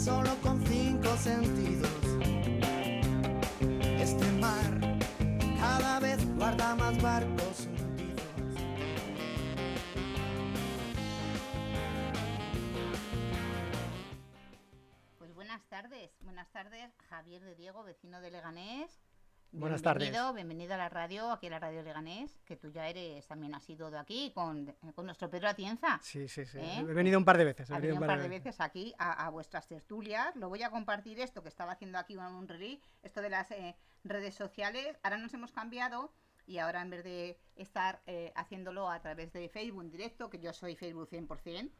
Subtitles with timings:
[0.00, 1.90] solo con cinco sentidos.
[4.00, 4.98] Este mar
[5.58, 8.22] cada vez guarda más barcos hundidos.
[15.18, 19.02] Pues buenas tardes, buenas tardes, Javier de Diego, vecino de Leganés.
[19.52, 20.34] Buenas bienvenido, tardes.
[20.36, 23.68] Bienvenido a la radio, aquí a la radio Leganés, que tú ya eres, también has
[23.68, 25.98] ido de aquí con, con nuestro Pedro Atienza.
[26.02, 26.58] Sí, sí, sí.
[26.58, 26.78] ¿Eh?
[26.78, 27.68] He venido un par de veces.
[27.68, 30.36] he venido un par de veces aquí a, a vuestras tertulias.
[30.36, 33.74] Lo voy a compartir esto que estaba haciendo aquí un, release, esto de las eh,
[34.04, 34.96] redes sociales.
[35.02, 36.12] Ahora nos hemos cambiado
[36.46, 40.38] y ahora en vez de estar eh, haciéndolo a través de Facebook en directo, que
[40.38, 41.70] yo soy Facebook 100%.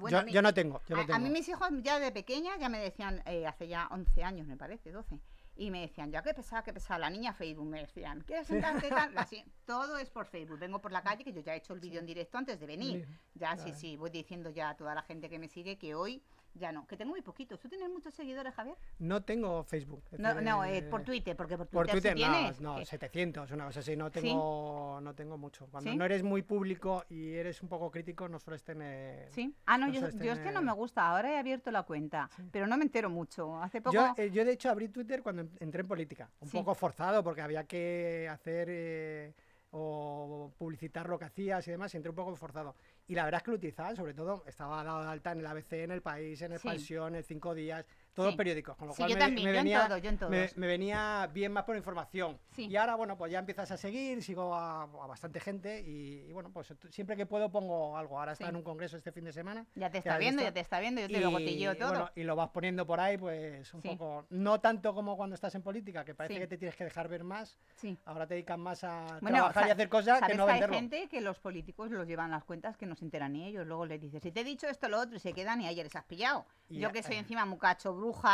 [0.00, 1.20] bueno, yo, a mí- yo no tengo, yo no a, a tengo.
[1.20, 4.56] mí mis hijos ya de pequeña ya me decían, eh, hace ya 11 años me
[4.58, 5.18] parece, 12,
[5.56, 8.88] y me decían, ya que pesada, que pesada, la niña Facebook, me decían, ¿quieres sentarte
[8.88, 9.14] tal?
[9.14, 11.72] La si- todo es por Facebook, vengo por la calle, que yo ya he hecho
[11.72, 13.06] el vídeo en directo antes de venir.
[13.34, 16.22] Ya, sí, sí, voy diciendo ya a toda la gente que me sigue que hoy
[16.58, 17.58] ya no, que tengo muy poquitos.
[17.60, 18.76] ¿Tú tienes muchos seguidores, Javier?
[18.98, 20.02] No tengo Facebook.
[20.18, 22.60] No, decir, no, eh, por Twitter, porque por Twitter, Por Twitter sí no, tienes.
[22.60, 23.96] no, que- 700, una cosa así.
[23.96, 24.20] No ¿Sí?
[24.20, 25.66] tengo, no tengo mucho.
[25.70, 25.96] Cuando ¿Sí?
[25.96, 29.30] no eres muy público y eres un poco crítico, no sueles tener.
[29.32, 29.54] ¿Sí?
[29.66, 32.76] Ah, no, yo, es que no me gusta, ahora he abierto la cuenta, pero no
[32.76, 33.56] me entero mucho.
[33.62, 33.94] Hace poco...
[33.94, 36.30] Yo, eh, yo, de hecho, abrí Twitter cuando en- entré en política.
[36.40, 39.34] Un poco forzado porque había que hacer eh,
[39.70, 42.76] o publicitar lo que hacías y demás, entré un poco forzado.
[43.06, 45.46] Y la verdad es que lo utilizaba, sobre todo, estaba dado de alta en el
[45.46, 46.54] ABC, en El País, en Sí.
[46.54, 48.36] Expansión, en Cinco Días, todos Sí.
[48.38, 48.76] periódicos.
[48.76, 50.18] Con lo Sí, cual yo me, también, me yo en venía, todo, yo en me,
[50.18, 50.56] todos.
[50.56, 52.38] me venía bien más por información.
[52.50, 52.66] Sí.
[52.66, 56.32] Y ahora, bueno, pues ya empiezas a seguir, sigo a, a bastante gente y, y
[56.32, 58.18] bueno, pues siempre que puedo pongo algo.
[58.18, 59.66] Ahora está en un congreso este fin de semana.
[59.74, 60.48] Ya te está viendo, visto.
[60.50, 61.88] ya te está viendo, yo te lo gotilleo Y, todo.
[61.90, 65.54] bueno, y lo vas poniendo por ahí, pues un poco, no tanto como cuando estás
[65.54, 67.58] en política, que parece que te tienes que dejar ver más,
[68.06, 70.60] ahora te dedican más a Bueno, trabajar y hacer cosas que ¿sabes no que hay
[70.60, 70.74] venderlo.
[70.76, 73.66] gente que los políticos los llevan las cuentas que no se enteran ni ellos.
[73.66, 75.84] Luego les dices, si te he dicho esto, lo otro, y se quedan y ayer
[75.84, 76.46] les has pillado.
[76.70, 77.18] Y Yo ya- que soy eh.
[77.18, 77.92] encima mucacho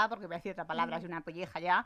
[0.09, 1.85] porque voy a decir otra palabra, es una pelleja ya.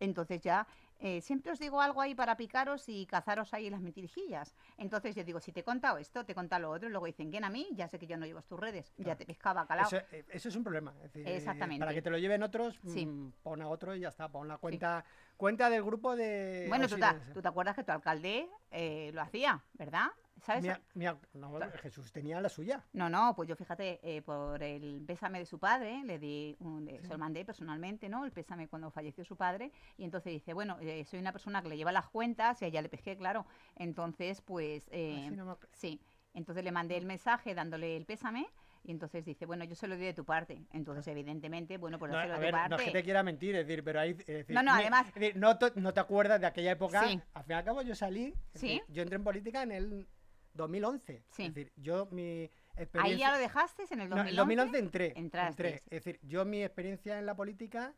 [0.00, 0.66] Entonces ya,
[1.00, 4.54] eh, siempre os digo algo ahí para picaros y cazaros ahí las mentirijillas.
[4.76, 7.06] Entonces yo digo, si te he contado esto, te he contado lo otro, y luego
[7.06, 7.68] dicen, ¿quién a mí?
[7.72, 8.92] Ya sé que yo no llevo tus redes.
[8.96, 9.88] Ya te pescaba calado.
[9.88, 10.92] Eso, eh, eso es un problema.
[10.96, 11.80] es decir, Exactamente.
[11.80, 13.06] Para que te lo lleven otros, Sí.
[13.06, 14.28] mm, pon a otro y ya está.
[14.28, 15.04] Pon la cuenta,
[15.36, 16.66] cuenta del grupo de.
[16.68, 20.08] Bueno, tú sí, te, tú te acuerdas que tu alcalde eh, lo hacía, ¿verdad?
[20.44, 20.62] ¿Sabes?
[20.62, 22.84] mi a- mi a- no, Jesús tenía la suya.
[22.92, 26.88] No, no, pues yo fíjate, eh, por el pésame de su padre, le di un,
[27.02, 28.24] se lo mandé personalmente, ¿no?
[28.24, 31.68] El pésame cuando falleció su padre, y entonces dice, bueno, eh, soy una persona que
[31.68, 33.46] le lleva las cuentas, y a ella le pesqué, claro.
[33.76, 36.00] Entonces, pues, eh, Ah, sí, no me ac- sí.
[36.34, 38.46] Entonces le mandé el mensaje dándole el pésame,
[38.84, 40.62] y entonces dice, bueno, yo se lo doy de tu parte.
[40.72, 42.70] Entonces, evidentemente, bueno, pues No, dárselo a de ver, tu parte.
[42.70, 45.12] no es que te quiera mentir, es decir, pero es decir, No, no, ni- además-
[45.12, 47.02] decir, no, to- no te acuerdas de aquella época.
[47.06, 47.20] Sí.
[47.34, 48.32] Al fin y al cabo, yo salí.
[48.54, 48.68] Sí.
[48.68, 50.08] decir, yo entré en política en el
[50.58, 51.22] 2011.
[51.30, 51.44] Sí.
[51.46, 53.26] Es decir, yo mi Ahí experiencia.
[53.28, 54.30] ya lo dejaste en el No, 2011.
[54.30, 55.74] en 2011 entré, entré.
[55.86, 57.94] Es decir, yo mi experiencia en la política,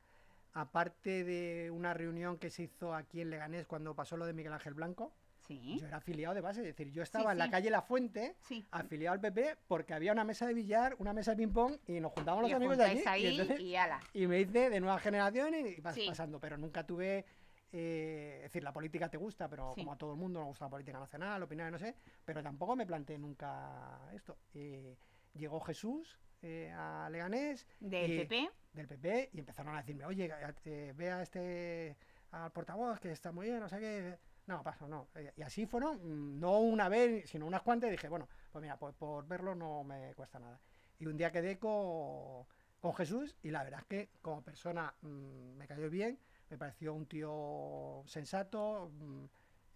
[0.52, 4.52] aparte de una reunión que se hizo aquí en Leganés cuando pasó lo de Miguel
[4.52, 5.12] Ángel Blanco,
[5.46, 6.60] Sí, yo era afiliado de base.
[6.60, 7.44] Es decir, yo estaba en sí.
[7.44, 8.36] la calle La Fuente,
[8.70, 12.12] afiliado al PP, porque había una mesa de billar, una mesa de ping-pong y nos
[12.12, 13.02] juntábamos los os amigos de allí.
[13.06, 13.98] ahí y, entonces- y ala.
[14.14, 17.24] y me hice de nueva generación y, vas pasando, pero nunca tuve.
[17.72, 19.80] Eh, es decir, la política te gusta, pero Sí.
[19.82, 21.94] como a todo el mundo nos gusta la política nacional, opinar, no sé,
[22.24, 24.38] pero tampoco me planteé nunca esto.
[24.54, 24.96] Y
[25.34, 28.50] llegó Jesús eh, a Leganés Del y- PP.
[28.72, 30.30] del PP y empezaron a decirme, oye,
[30.64, 31.96] eh, ve a este
[32.32, 34.18] al portavoz que está muy bien, no sé qué.
[34.46, 35.08] No, paso, no.
[35.16, 38.62] Eh, Y así fueron, mm, no una vez, sino unas cuantas, y dije, bueno, pues
[38.62, 40.58] mira, por, por verlo no me cuesta nada.
[40.98, 42.46] Y un día quedé con,
[42.80, 46.18] con Jesús y la verdad es que como persona mm, me cayó bien,
[46.50, 49.24] me pareció un tío sensato, mm,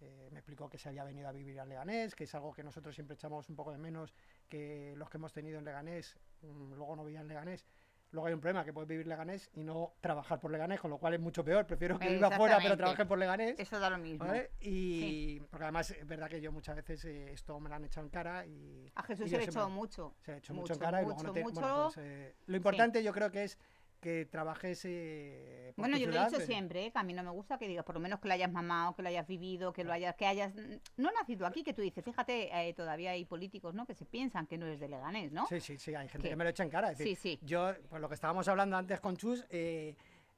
[0.01, 2.63] eh, me explicó que se había venido a vivir a Leganés, que es algo que
[2.63, 4.13] nosotros siempre echamos un poco de menos,
[4.49, 7.65] que los que hemos tenido en Leganés mm, luego no veían Leganés.
[8.11, 10.97] Luego hay un problema, que puedes vivir Leganés y no trabajar por Leganés, con lo
[10.99, 11.65] cual es mucho peor.
[11.65, 13.59] Prefiero que viva fuera, pero trabaje por Leganés.
[13.59, 14.23] Eso da lo mismo.
[14.25, 14.51] ¿vale?
[14.61, 18.05] Y porque además es verdad que yo muchas veces eh, esto me lo han echado
[18.05, 20.15] en cara y A Jesús y se le siempre- echó mucho.
[20.21, 21.59] se ha hecho mucho, mucho en cara y luego mucho, no te- mucho.
[21.61, 23.57] bueno, pues, eh, lo importante yo creo que es
[23.99, 26.91] que trabajes eh, por Bueno, yo lo he dicho siempre, ¿eh?
[26.91, 28.95] que a mí no me gusta que digas, por lo menos que lo hayas mamado,
[28.95, 30.53] que lo hayas vivido, que lo hayas, que hayas,
[30.97, 33.85] no nacido aquí, que tú dices, fíjate, eh, todavía hay políticos, ¿no?
[33.85, 35.47] Que se piensan que no eres de Leganés, ¿no?
[35.47, 36.29] Sí, sí, sí, hay gente ¿Qué?
[36.29, 36.91] que me lo echa en cara.
[36.91, 37.45] es decir, Sí, sí.
[37.45, 39.45] Yo, pues lo que estábamos hablando antes con Chus,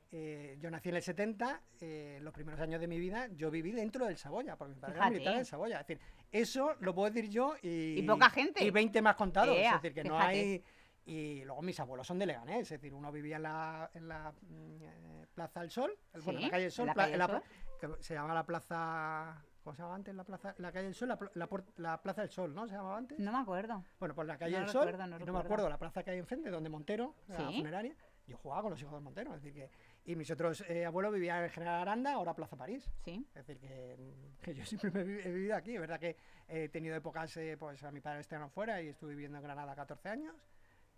[0.10, 3.72] eh, yo nací en el 70, eh, los primeros años de mi vida yo viví
[3.72, 5.82] dentro del Saboya, porque mi padre era militar del Saboya.
[5.82, 6.02] Es decir,
[6.32, 8.64] eso lo puedo decir yo y, Y poca gente.
[8.64, 9.58] Y 20 más contados.
[9.58, 10.64] Ea, es decir, que no hay.
[11.08, 14.32] Y luego mis abuelos son de Leganés, es decir, uno vivía en la, en la
[14.42, 17.18] mm, eh, Plaza del Sol, el- bueno, en Sí, la calle del Sol, la calle
[17.18, 17.42] la Sol.
[17.42, 19.46] pla- que se llamaba la Plaza.
[19.64, 20.56] ¿Cómo se llamaba antes la plaza?
[20.60, 22.68] La calle del Sol, la, la la Plaza del Sol, ¿no?
[22.68, 23.20] ¿Se llamaba antes?
[23.20, 23.84] No me acuerdo.
[24.00, 26.12] Bueno, pues la calle No del Sol, recuerdo, no no me acuerdo, la plaza que
[26.12, 27.58] hay enfrente, donde Montero, la Sí.
[27.58, 27.94] funeraria,
[28.28, 29.70] yo jugaba con los hijos de Montero, es decir que,
[30.12, 32.90] y mis otros eh, abuelos vivían en General Aranda, ahora Plaza París.
[33.04, 33.26] Sí.
[33.36, 35.74] Es decir, que, mm, que yo siempre me he vi- he vivido aquí.
[35.76, 36.16] Es verdad que
[36.48, 39.76] he tenido épocas, eh, pues a mi padre estrenó fuera y estuve viviendo en Granada
[39.76, 40.36] 14 años.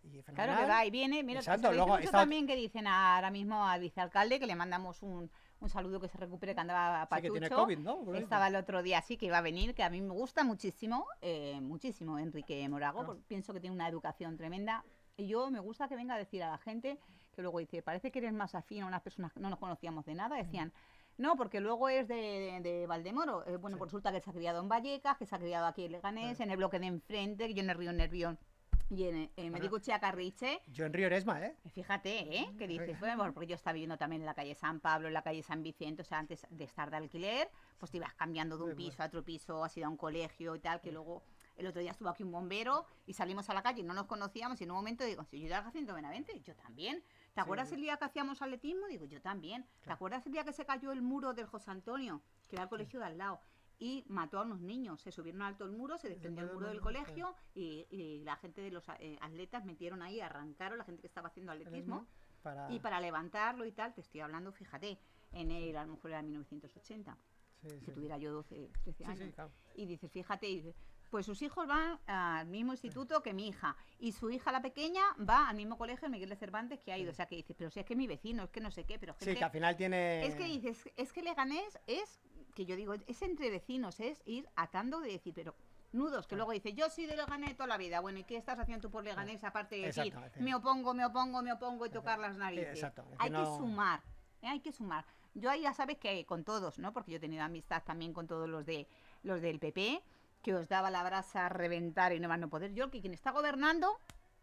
[0.04, 1.24] Y Claro que va y viene.
[1.24, 4.48] Mira, Exacto, ¿sabéis luego he mucho estado- también que dicen ahora mismo al vicealcalde que
[4.48, 5.30] le mandamos un,
[5.60, 7.31] un saludo que se recupere que andaba Sí, que pachucho.
[7.34, 7.98] tiene COVID, ¿no?
[8.06, 8.24] Por eso.
[8.24, 11.06] Estaba el otro día así que iba a venir, que a mí me gusta muchísimo,
[11.22, 13.19] eh, muchísimo Enrique Morago, Claro.
[13.28, 14.84] pienso que tiene una educación tremenda.
[15.18, 16.98] Y yo me gusta que venga a decir a la gente
[17.36, 20.06] que luego dice, parece que eres más afín a unas personas que no nos conocíamos
[20.06, 20.38] de nada.
[20.38, 20.72] Decían,
[21.18, 23.46] no, porque luego es de, de Valdemoro.
[23.46, 23.80] Eh, bueno, Sí.
[23.80, 26.40] pues resulta que se ha criado en Vallecas, que se ha criado aquí en Leganés,
[26.40, 28.40] en el bloque de enfrente, que yo en el río Nervión
[28.89, 29.51] y en, Claro.
[29.51, 30.62] Medicuchea Carriche.
[30.68, 31.56] Yo en Río Eresma, ¿eh?
[31.74, 32.50] Fíjate, ¿eh?
[32.57, 35.21] Que dices, bueno, porque yo estaba viviendo también en la calle San Pablo, en la
[35.21, 38.63] calle San Vicente, o sea, antes de estar de alquiler, pues te ibas cambiando de
[38.63, 38.89] un bueno.
[38.89, 41.24] piso a otro piso, has ido a un colegio y tal, que luego
[41.56, 44.06] el otro día estuvo aquí un bombero y salimos a la calle y no nos
[44.06, 47.03] conocíamos y en un momento digo, si yo era Jacinto Benavente, yo también.
[47.33, 47.75] ¿Te acuerdas sí.
[47.75, 48.88] el día que hacíamos atletismo?
[48.88, 49.63] Digo, yo también.
[49.63, 49.95] ¿Te Claro.
[49.95, 53.00] acuerdas el día que se cayó el muro del José Antonio, que era el colegio
[53.00, 53.39] de al lado?
[53.80, 55.02] Y mató a unos niños.
[55.02, 56.84] Se subieron alto el muro, se desprendió el muro el del sí.
[56.84, 61.08] colegio y, y la gente de los eh, atletas metieron ahí, arrancaron, la gente que
[61.08, 62.06] estaba haciendo atletismo.
[62.44, 62.70] Para...
[62.72, 64.98] Y para levantarlo y tal, te estoy hablando, fíjate,
[65.31, 67.18] en el, a lo mejor era 1980,
[67.62, 67.86] Sí, sí.
[67.86, 69.20] que tuviera yo 12, 13 Sí, años.
[69.20, 69.52] sí, claro.
[69.76, 70.75] Y dices, fíjate, y dices,
[71.10, 73.75] pues sus hijos van al mismo instituto que mi hija.
[74.00, 76.98] Y su hija, la pequeña, va al mismo colegio, el Miguel de Cervantes, que ha
[76.98, 77.12] ido.
[77.12, 78.86] O sea, que dices, pero si es que es mi vecino, es que no sé
[78.86, 80.25] qué, pero Sí, gente- que al final tiene...
[80.25, 82.22] es que dices, es que Leganés es,
[82.60, 85.56] que yo digo, es entre vecinos, es ir atando de decir, pero
[85.94, 88.60] nudos, que luego dice, yo soy de Leganés toda la vida, bueno, ¿y qué estás
[88.60, 91.90] haciendo tú por Leganés aparte de decir, Exacto, me opongo, me opongo, me opongo y
[91.90, 92.74] tocar las narices?
[92.74, 94.02] exacto, es que hay que sumar,
[94.42, 94.48] ¿eh?
[94.48, 95.06] hay que sumar.
[95.36, 96.92] Yo ahí ya sabes que con todos, ¿no?
[96.92, 98.88] Porque yo he tenido amistad también con todos los de
[99.24, 100.04] los del PP,
[100.42, 102.74] que os daba la brasa a reventar y no más no poder.
[102.74, 104.00] Yo, que quien está gobernando,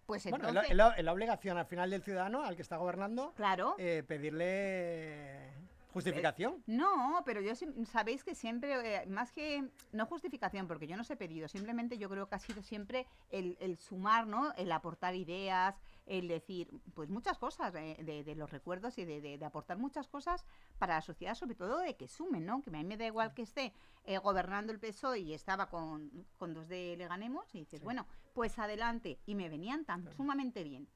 [0.06, 2.56] pues Bueno, entonces, es la, es la- es la obligación al final del ciudadano, al
[2.56, 3.74] que está gobernando, claro.
[3.78, 5.52] eh, pedirle
[5.96, 6.62] justificación.
[6.66, 7.52] No, pero yo
[7.86, 11.98] sabéis que siempre, eh, más que, no justificación, porque yo no os he pedido, simplemente
[11.98, 14.52] yo creo que ha sido siempre el, el sumar, ¿no?
[14.54, 15.74] El aportar ideas,
[16.06, 19.78] el decir, pues muchas cosas, eh, de, de los recuerdos y de, de- de aportar
[19.78, 20.44] muchas cosas
[20.78, 22.62] para la sociedad, sobre todo de que sumen, ¿no?
[22.62, 23.72] Que a mí me da igual que esté
[24.04, 27.84] eh, gobernando el PSOE y estaba con, con dos de Leganemos y dices, Sí.
[27.84, 29.18] bueno, pues adelante.
[29.26, 30.86] Y me venían tan sumamente bien.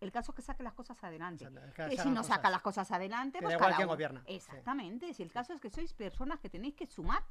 [0.00, 1.44] El caso es que saque las cosas adelante.
[1.44, 2.36] Es que se si no cosas.
[2.36, 3.92] saca las cosas adelante, pues da igual cada uno.
[3.92, 4.34] gobierna, sí.
[4.34, 5.14] Exactamente.
[5.14, 7.22] Si el caso es que sois personas que tenéis que sumar.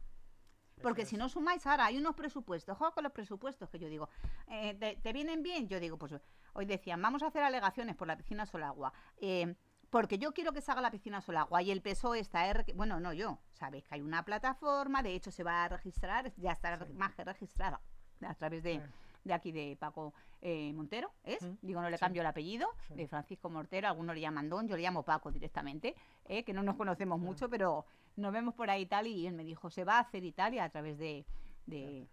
[0.81, 4.07] Porque si no sumáis, ahora hay unos presupuestos, juego con los presupuestos que yo digo,
[4.47, 5.67] eh, ¿te, te vienen bien?
[5.67, 6.13] Yo digo, pues
[6.53, 8.93] hoy decían, vamos a hacer alegaciones por la piscina Solagua.
[9.17, 9.55] eh,
[9.89, 12.99] porque yo quiero que se haga la piscina Solagua y el PSOE está, R- bueno,
[12.99, 16.77] no yo, sabéis que hay una plataforma, de hecho se va a registrar, ya está
[16.85, 16.93] Sí.
[16.93, 17.81] más que registrada
[18.21, 18.81] a través de, Sí.
[19.29, 21.41] De aquí de Paco eh, Montero, ¿es?
[21.41, 22.01] Mm, Digo, no le sí.
[22.01, 22.95] cambio el apellido, Sí.
[22.95, 25.95] de Francisco Mortero, algunos le llaman Don, yo le llamo Paco directamente,
[26.25, 26.43] ¿eh?
[26.43, 27.85] que no nos conocemos mucho, pero
[28.17, 30.69] nos vemos por ahí tal, y él me dijo, se va a hacer Italia a
[30.69, 31.25] través de,
[31.67, 32.07] de,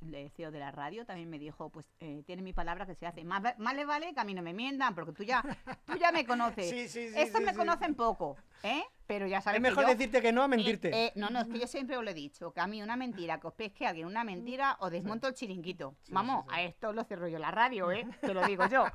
[0.00, 3.06] de CEO de la radio, también me dijo, pues eh, tiene mi palabra que se
[3.06, 3.22] hace.
[3.24, 5.42] Más, más le vale que a mí no me mientan, porque tú ya,
[5.84, 6.68] tú ya me conoces.
[6.70, 8.82] Sí, sí, sí, Estos me conocen poco, ¿eh?
[9.12, 10.88] Pero ya sabes Es que mejor yo- decirte que no a mentirte.
[11.06, 12.96] eh, no, no, es que yo siempre os lo he dicho, que a mí una
[12.96, 15.94] mentira, que os pesque alguien una mentira, os desmonto el chiringuito.
[16.00, 16.56] Sí, Vamos, sí, sí.
[16.58, 18.06] a esto lo cierro yo la radio, ¿eh?
[18.22, 18.86] Te lo digo yo.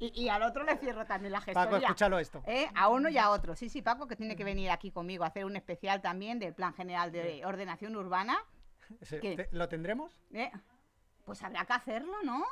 [0.00, 1.70] Y, y al otro le cierro también la gestoría.
[1.70, 2.42] Paco, escúchalo esto.
[2.44, 2.68] ¿eh?
[2.74, 3.54] A uno y a otro.
[3.54, 6.54] Sí, sí, Paco, que tiene que venir aquí conmigo a hacer un especial también del
[6.54, 8.36] Plan General de Ordenación Urbana.
[9.52, 10.12] ¿Lo tendremos?
[10.32, 10.50] ¿eh?
[11.24, 12.44] Pues habrá que hacerlo, ¿no?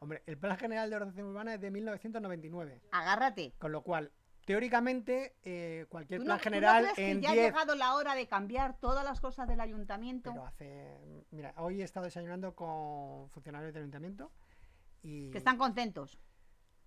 [0.00, 3.52] Hombre, el Plan General de Ordenación Urbana es de 1999, Agárrate.
[3.58, 4.10] con lo cual,
[4.54, 7.44] teóricamente, eh, cualquier ¿Tú plan no, tú no general crees que en ya ha 10...
[7.44, 10.30] llegado la hora de cambiar todas las cosas del ayuntamiento?
[10.32, 11.24] Pero hace...
[11.30, 14.32] Mira, hoy he estado desayunando con funcionarios del ayuntamiento
[15.04, 15.30] y...
[15.30, 16.18] Que están contentos.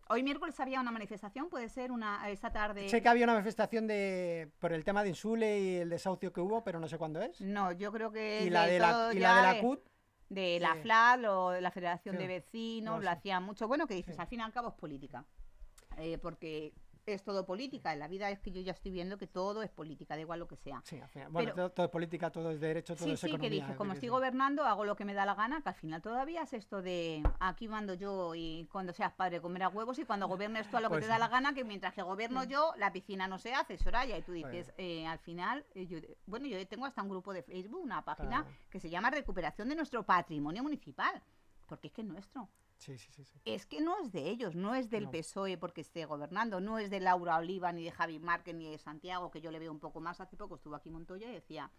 [0.09, 2.89] Hoy miércoles había una manifestación, puede ser una esta tarde.
[2.89, 6.41] Sé que había una manifestación de por el tema de Insule y el desahucio que
[6.41, 7.39] hubo, pero no sé cuándo es.
[7.39, 9.61] No, yo creo que Y es la de todo la, y ya de la de-
[9.61, 9.79] CUT,
[10.27, 10.79] de la sí.
[10.81, 12.21] FLAD o de la Federación Sí.
[12.21, 13.69] de Vecinos, No lo hacían mucho.
[13.69, 14.21] Bueno, que dices, Sí.
[14.21, 15.23] al fin y al cabo es política.
[15.95, 16.73] Eh, porque
[17.05, 17.91] es todo política.
[17.93, 20.39] En la vida es que yo ya estoy viendo que todo es política, da igual
[20.39, 20.81] lo que sea.
[20.85, 21.29] Sí, al final.
[21.29, 23.49] Bueno, Pero- todo, todo es política, todo es derecho, todo Sí, es sí, que economía.
[23.51, 26.01] dices, es como estoy gobernando, hago lo que me da la gana, que al final
[26.01, 30.27] todavía es esto de aquí mando yo y cuando seas padre comerás huevos y cuando
[30.27, 31.19] gobiernes tú a lo que Pues te da sí.
[31.19, 34.17] la gana, que mientras que gobierno yo, la piscina no se hace, Soraya.
[34.17, 37.33] Y tú Pues dices, eh, al final, eh, yo, bueno, yo tengo hasta un grupo
[37.33, 41.21] de Facebook, una página que se llama Recuperación de nuestro patrimonio municipal,
[41.67, 42.47] porque es que es nuestro.
[42.83, 43.23] Sí, sí, sí.
[43.23, 43.39] sí.
[43.45, 45.11] Es que no es de ellos, no es del No.
[45.11, 48.77] PSOE porque esté gobernando, no es de Laura Oliva, ni de Javi Márquez, ni de
[48.77, 50.19] Santiago, que yo le veo un poco más.
[50.19, 51.71] Hace poco estuvo aquí Montoya y decía,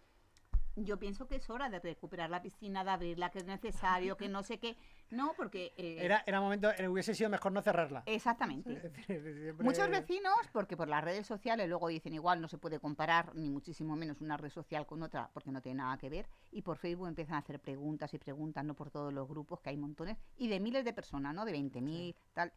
[0.75, 4.27] yo pienso que es hora de recuperar la piscina, de abrirla, que es necesario, que
[4.27, 4.75] no sé qué.
[5.09, 5.73] No, porque...
[5.77, 8.03] eh, Era, era momento, eh, hubiese sido mejor no cerrarla.
[8.05, 8.79] Exactamente.
[9.05, 13.33] Siempre- Muchos vecinos, porque por las redes sociales luego dicen igual no se puede comparar,
[13.35, 16.61] ni muchísimo menos una red social con otra, porque no tiene nada que ver, y
[16.61, 19.77] por Facebook empiezan a hacer preguntas y preguntas, no por todos los grupos, que hay
[19.77, 21.45] montones, y de miles de personas, ¿no?
[21.45, 22.51] De 20.000, tal.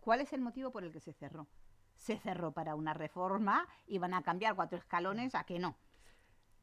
[0.00, 1.46] ¿Cuál es el motivo por el que se cerró?
[1.96, 5.76] Se cerró para una reforma y van a cambiar cuatro escalones a que no.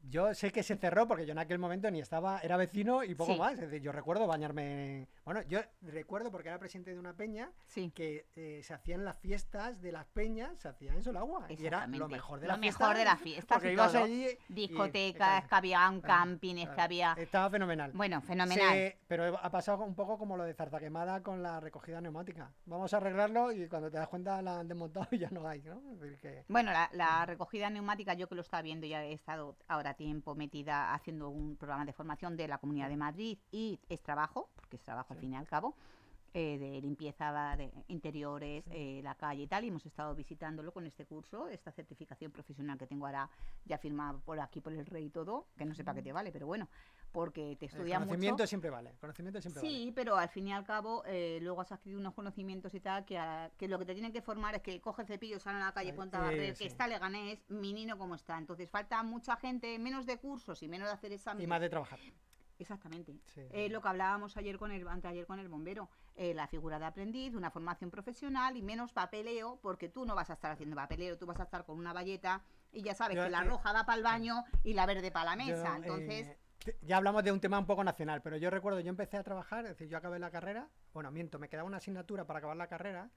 [0.02, 3.14] Yo sé que se cerró porque yo en aquel momento ni estaba, era vecino y
[3.14, 3.38] poco Sí.
[3.38, 3.52] más.
[3.54, 4.98] Es decir, yo recuerdo bañarme.
[5.00, 7.90] en- Bueno, yo recuerdo porque era presidente de una peña Sí.
[7.94, 11.46] que eh, se hacían las fiestas de las peñas, se hacía en Solagua.
[11.50, 12.78] Y era lo mejor de Lo la fiesta.
[12.84, 14.04] mejor de las fiestas Porque y ibas todo.
[14.04, 14.28] allí.
[14.48, 16.82] Discotecas, que había un camping, que claro.
[16.82, 17.14] había...
[17.18, 17.90] Estaba fenomenal.
[17.94, 18.72] Bueno, fenomenal.
[18.72, 22.50] Se- pero ha pasado un poco como lo de Zarzaquemada con la recogida neumática.
[22.66, 25.60] Vamos a arreglarlo y cuando te das cuenta la han desmontado y ya no hay,
[25.62, 25.80] ¿no?
[25.92, 29.12] Es decir, que- Bueno, la, la recogida neumática, yo que lo estaba viendo, ya he
[29.12, 33.78] estado ahora tiempo metida haciendo un programa de formación de la Comunidad de Madrid y
[33.88, 35.74] es trabajo, porque es trabajo al fin y al cabo,
[36.34, 40.84] eh, de limpieza de interiores, eh, la calle y tal, y hemos estado visitándolo con
[40.86, 43.30] este curso, esta certificación profesional que tengo ahora
[43.64, 46.12] ya firmada por aquí por el rey y todo, que no sé para qué te
[46.12, 46.68] vale, pero bueno,
[47.12, 48.08] porque te el estudia mucho.
[48.10, 48.90] conocimiento siempre vale.
[48.90, 49.74] el Conocimiento siempre vale.
[49.74, 53.04] Sí, pero al fin y al cabo eh, luego has adquirido unos conocimientos y tal
[53.04, 55.58] que, a- que lo que te tienen que formar es que coge el cepillo, sale
[55.60, 56.64] a la calle, ponte a barrer, sí.
[56.64, 58.36] que está Leganés, mi nino como está.
[58.38, 61.48] Entonces falta mucha gente, menos de cursos y menos de hacer Y exámenes.
[61.48, 61.98] más de trabajar.
[62.60, 63.14] Exactamente.
[63.34, 63.40] Sí.
[63.52, 66.86] Eh, lo que hablábamos ayer con el anteayer con el bombero, eh, la figura de
[66.86, 71.16] aprendiz, una formación profesional y menos papeleo, porque tú no vas a estar haciendo papeleo,
[71.16, 73.72] tú vas a estar con una valleta y ya sabes Yo, que la eh, roja
[73.72, 75.76] va para el baño y la verde para la Yo, mesa.
[75.76, 76.36] Entonces,
[76.82, 79.64] ya hablamos de un tema un poco nacional, pero yo recuerdo, yo empecé a trabajar,
[79.64, 82.66] es decir, yo acabé la carrera, bueno, miento, me quedaba una asignatura para acabar la
[82.66, 83.10] carrera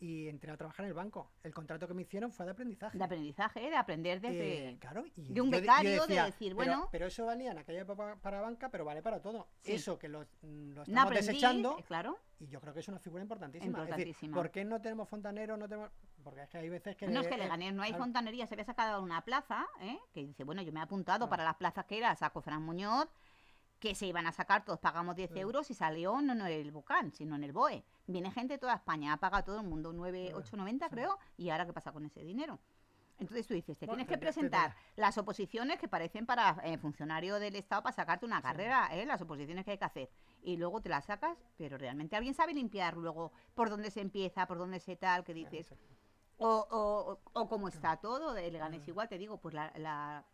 [0.00, 1.30] y entré a trabajar en el banco.
[1.42, 2.98] El contrato que me hicieron fue de aprendizaje.
[2.98, 4.68] de aprendizaje, de aprender desde...
[4.70, 7.58] Eh, claro, y de un yo becario, de decía, decir, bueno- Pero, eso valía en
[7.58, 9.48] aquella época para banca, pero vale para todo.
[9.62, 9.72] Sí.
[9.72, 12.18] Eso que lo, lo estamos desechando, eh, claro.
[12.38, 13.66] y yo creo que es una figura importantísima.
[13.66, 14.34] Es decir, Importantísima.
[14.36, 15.08] ¿por qué no tenemos?
[15.10, 15.90] No tenemos...
[16.24, 17.06] Porque es que hay veces que...
[17.06, 19.98] No es que Leganés no hay fontanería, se había sacado una plaza, ¿eh?
[20.12, 23.08] que dice, bueno, yo me he apuntado para las plazas que era, saco Fran Muñoz,
[23.78, 25.42] que se iban a sacar, todos pagamos 10 Claro.
[25.48, 27.84] euros y salió no en el Bucán, sino en el BOE.
[28.06, 30.90] Viene gente de toda España, ha pagado todo el mundo 9, Claro, 8,90 sí.
[30.90, 32.58] creo, y ahora qué pasa con ese dinero.
[33.18, 36.26] Entonces tú dices, te Bueno, tienes que te- te- te- presentar las oposiciones que parecen
[36.26, 38.42] para eh, funcionario del Estado para sacarte una Sí.
[38.42, 39.06] carrera, ¿eh?
[39.06, 40.10] las oposiciones que hay que hacer.
[40.42, 44.46] Y luego te las sacas, pero realmente alguien sabe limpiar luego por dónde se empieza,
[44.46, 45.76] por dónde se tal, que dices, sí.
[46.46, 50.24] O, o, o cómo está todo, Leganés igual, te digo, pues la, la,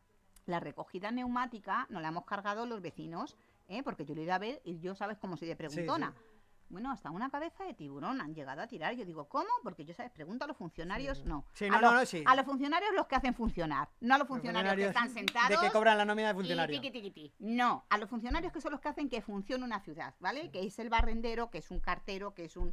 [0.46, 3.36] la recogida neumática nos la hemos cargado los vecinos,
[3.68, 3.82] ¿eh?
[3.84, 6.12] porque yo he ido a ver y yo sabes cómo soy de preguntona.
[6.16, 6.24] sí.
[6.72, 8.94] Bueno, hasta una cabeza de tiburón han llegado a tirar.
[8.94, 9.48] Yo digo, ¿cómo?
[9.64, 10.12] Porque yo, ¿sabes?
[10.12, 11.24] Pregunto a los funcionarios, Sí.
[11.26, 11.44] no.
[11.52, 12.22] Sí, a, no, los, no, no, sí.
[12.24, 15.48] a los funcionarios los que hacen funcionar, no a los Los funcionarios que están sentados.
[15.50, 16.80] De que cobran la nómina de funcionario.
[16.80, 17.34] tiqui, tiqui, ti.
[17.40, 20.52] No, a los funcionarios que son los que hacen que funcione una ciudad, ¿vale?
[20.52, 22.72] Que es el barrendero, que es un cartero, que es un,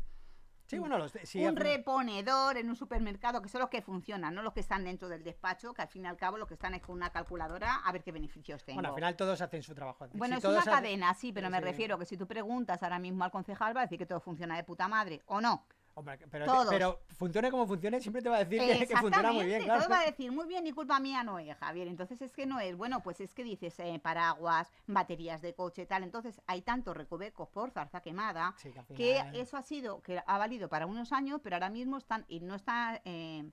[0.68, 4.42] Sí, bueno, los, sí, un reponedor en un supermercado, que son los que funcionan, no
[4.42, 6.74] los que están dentro del despacho, que al fin y al cabo los que están
[6.74, 8.76] es con una calculadora a ver qué beneficios tengo.
[8.76, 10.08] Bueno, al final todos hacen su trabajo.
[10.14, 13.24] Bueno, si es una cadena, sí, pero me refiero que si tú preguntas ahora mismo
[13.24, 15.66] al concejal va a decir que todo funciona de puta madre, ¿o no?
[15.98, 16.68] Hombre, pero, Todos.
[16.70, 19.80] pero funcione como funcione, siempre te va a decir que, que funciona muy bien, claro.
[19.80, 21.88] todo va a decir, muy bien, y culpa mía no es, Javier.
[21.88, 25.88] Entonces es que no es, bueno, pues es que dices eh, paraguas, baterías de coche,
[25.88, 26.04] tal.
[26.04, 30.38] Entonces hay tantos recovecos por zarza quemada Sí, que que eso ha sido, que ha
[30.38, 33.50] valido para unos años, pero ahora mismo están y no está eh,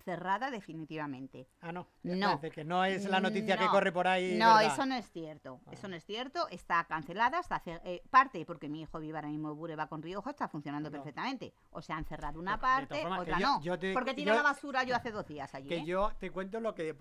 [0.00, 1.48] cerrada definitivamente.
[1.60, 1.86] Ah, no.
[2.02, 2.40] No.
[2.40, 3.70] Que no es la noticia que No.
[3.70, 4.36] corre por ahí.
[4.38, 4.72] No, ¿verdad?
[4.72, 5.60] eso no es cierto.
[5.66, 5.70] Ah.
[5.72, 6.48] Eso no es cierto.
[6.48, 10.48] Está cancelada, está eh, parte porque mi hijo vive ahora mismo Bureba con Rioja, está
[10.48, 10.92] funcionando No.
[10.96, 11.52] perfectamente.
[11.70, 13.62] O sea, han cerrado una De- de todas parte, formas, otra yo- no.
[13.62, 15.68] yo te- porque tiré la basura yo hace dos días allí.
[15.68, 15.84] Que ¿eh?
[15.84, 16.94] yo te cuento lo que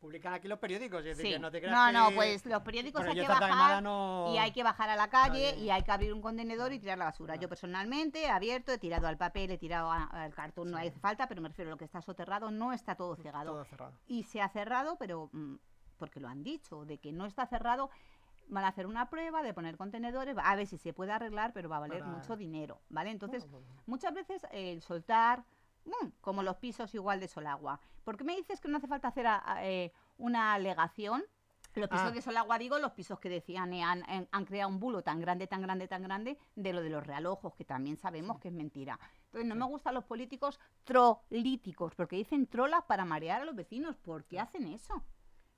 [0.00, 1.00] publican aquí los periódicos.
[1.00, 1.32] Es decir, Sí.
[1.32, 4.32] que no te creas No, no, que- pues los periódicos Bueno, hay que bajar no-
[4.34, 6.98] y hay que bajar a la calle y hay que abrir un contenedor y tirar
[6.98, 7.34] la basura.
[7.36, 7.40] No.
[7.40, 10.90] Yo personalmente he abierto, he tirado al papel, he tirado a- al cartón, no hace
[10.92, 13.52] falta, pero me refiero a lo que está soterrado, no está todo cegado.
[13.52, 13.92] Todo cerrado.
[14.06, 15.54] Y se ha cerrado, pero mm,
[15.96, 17.90] porque lo han dicho, de que no está cerrado.
[18.48, 21.68] Van a hacer una prueba de poner contenedores, a ver si se puede arreglar, pero
[21.68, 23.10] va a valer Para- mucho dinero, ¿vale?
[23.10, 23.44] Entonces,
[23.86, 25.44] muchas veces el soltar
[25.84, 26.12] ¡bum!
[26.20, 27.80] como los pisos igual de Solagua.
[28.04, 31.24] ¿Por qué me dices que no hace falta hacer a- a, eh, una alegación?
[31.74, 32.10] Los pisos Ah.
[32.12, 35.20] de Solagua, digo, los pisos que decían eh, han, han- han creado un bulo tan
[35.20, 38.54] grande, tan grande, tan grande de lo de los realojos, que también sabemos que es
[38.54, 38.98] mentira.
[39.36, 43.96] Entonces, no me gustan los políticos trolíticos, porque dicen trolas para marear a los vecinos.
[43.96, 45.02] ¿Por qué hacen eso?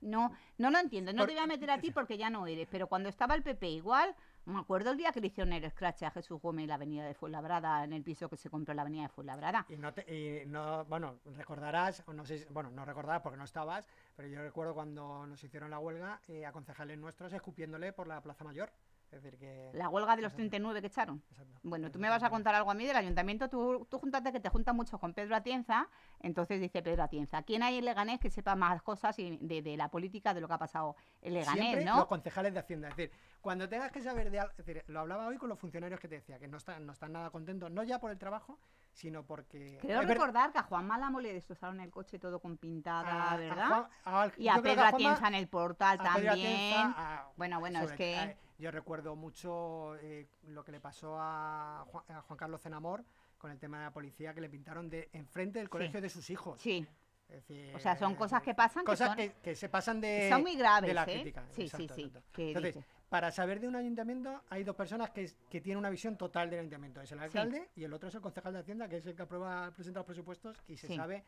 [0.01, 1.11] No, no lo entiendo.
[1.13, 3.43] No te voy a meter a ti porque ya no eres, pero cuando estaba el
[3.43, 6.69] PP igual, me acuerdo el día que le hicieron el scratch a Jesús Gómez en
[6.69, 9.65] la avenida de Fuenlabrada, en el piso que se compró en la avenida de Fuenlabrada.
[9.69, 10.05] Y no, te-
[10.43, 14.27] y no, bueno, recordarás, o no sé, si- bueno, no recordarás porque no estabas, pero
[14.29, 18.43] yo recuerdo cuando nos hicieron la huelga eh, a concejales nuestros escupiéndole por la Plaza
[18.43, 18.71] Mayor.
[19.11, 19.71] Es decir, que...
[19.73, 20.41] La huelga de los Exacto.
[20.51, 21.23] 39 que echaron.
[21.31, 21.59] Exacto.
[21.63, 23.49] Bueno, tú me vas a contar algo a mí del ayuntamiento.
[23.49, 25.87] Tú, tú júntate que te juntas mucho con Pedro Atienza.
[26.19, 29.77] Entonces dice Pedro Atienza: ¿Quién hay en Leganés que sepa más cosas y de, de
[29.77, 31.97] la política de lo que ha pasado en Leganés, Siempre no?
[31.97, 32.89] los concejales de Hacienda.
[32.89, 33.11] Es decir,
[33.41, 36.07] cuando tengas que saber de algo, es decir, lo hablaba hoy con los funcionarios que
[36.07, 38.59] te decía, que no están, no están nada contentos, no ya por el trabajo,
[38.91, 39.79] sino porque...
[39.81, 43.37] Creo recordar que a Juan Málamo le destrozaron el coche todo con pintada, a- a
[43.37, 43.67] ¿verdad?
[43.67, 46.29] Juan- a- y a Pedro Atienza en el portal también.
[46.29, 52.03] Atienza, Bueno, bueno, es que- yo recuerdo mucho eh, lo que le pasó a Juan,
[52.09, 53.03] a Juan Carlos Zenamor
[53.37, 56.29] con el tema de la policía que le pintaron de enfrente del colegio de sus
[56.29, 56.59] hijos.
[56.59, 56.85] Sí,
[57.29, 60.01] Es decir, o sea, son cosas que pasan que cosas son- que, que se pasan
[60.01, 61.05] de, son muy graves, de la ¿eh?
[61.05, 61.45] crítica.
[61.51, 62.07] Sí, Exacto, sí, sí.
[62.07, 62.41] exacto.
[62.41, 66.49] Entonces, para saber de un ayuntamiento hay dos personas que, que tienen una visión total
[66.49, 67.01] del ayuntamiento.
[67.01, 69.21] Es el alcalde y el otro es el concejal de Hacienda, que es el que
[69.23, 70.95] aprueba, presenta los presupuestos y se Sí.
[70.97, 71.23] sabe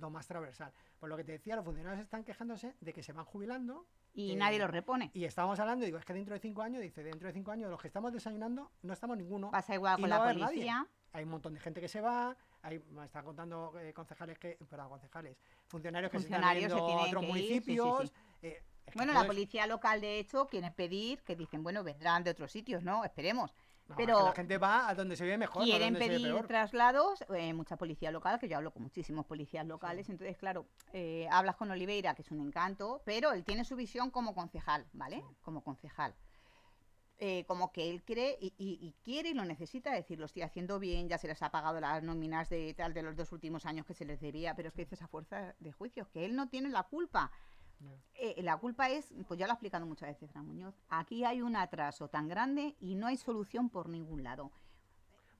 [0.00, 0.72] lo más transversal.
[0.98, 4.32] Por lo que te decía, los funcionarios están quejándose de que se van jubilando Y
[4.32, 5.10] eh, nadie lo repone.
[5.12, 7.68] y estábamos hablando, digo, es que dentro de cinco años, dice, dentro de cinco años,
[7.70, 9.50] los que estamos desayunando, no estamos ninguno.
[9.50, 10.44] Pasa igual y con no la nadie.
[10.44, 10.86] policía.
[11.12, 14.56] Hay un montón de gente que se va, hay, me están contando eh, concejales que,
[14.68, 17.74] perdón, concejales, funcionarios que Funcionarios se que están yendo a otros que ir, sí, sí,
[17.74, 17.80] sí.
[17.80, 18.12] municipios.
[18.42, 18.62] eh,
[18.94, 22.82] Bueno, la policía local, de hecho, quieren pedir, que dicen, bueno, vendrán de otros sitios,
[22.82, 23.04] ¿no?
[23.04, 23.54] Esperemos.
[23.88, 25.94] No, es pero que la gente va a donde se ve mejor, no a quieren
[25.94, 26.46] se ve pedir peor.
[26.46, 31.28] traslados, eh, mucha policía local, que yo hablo con muchísimos policías locales, entonces, claro, eh,
[31.30, 35.22] hablas con Oliveira, que es un encanto, pero él tiene su visión como concejal, ¿vale?
[35.42, 36.14] Como concejal.
[37.18, 40.42] Eh, como que él cree y, y- y quiere y lo necesita decir, lo estoy
[40.42, 43.66] haciendo bien, ya se les ha pagado las nóminas de tal de los dos últimos
[43.66, 46.34] años que se les debía, pero es que dices a fuerza de juicios, que él
[46.34, 47.30] no tiene la culpa.
[48.14, 51.42] Eh, la culpa es, pues ya lo ha explicado muchas veces Fran Muñoz, aquí hay
[51.42, 54.50] un atraso tan grande y no hay solución por ningún lado.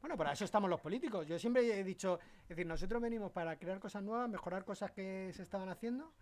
[0.01, 1.27] Bueno, para eso estamos los políticos.
[1.27, 5.33] Yo siempre he dicho, es decir, nosotros venimos para crear cosas nuevas, mejorar cosas que
[5.33, 6.13] se estaban haciendo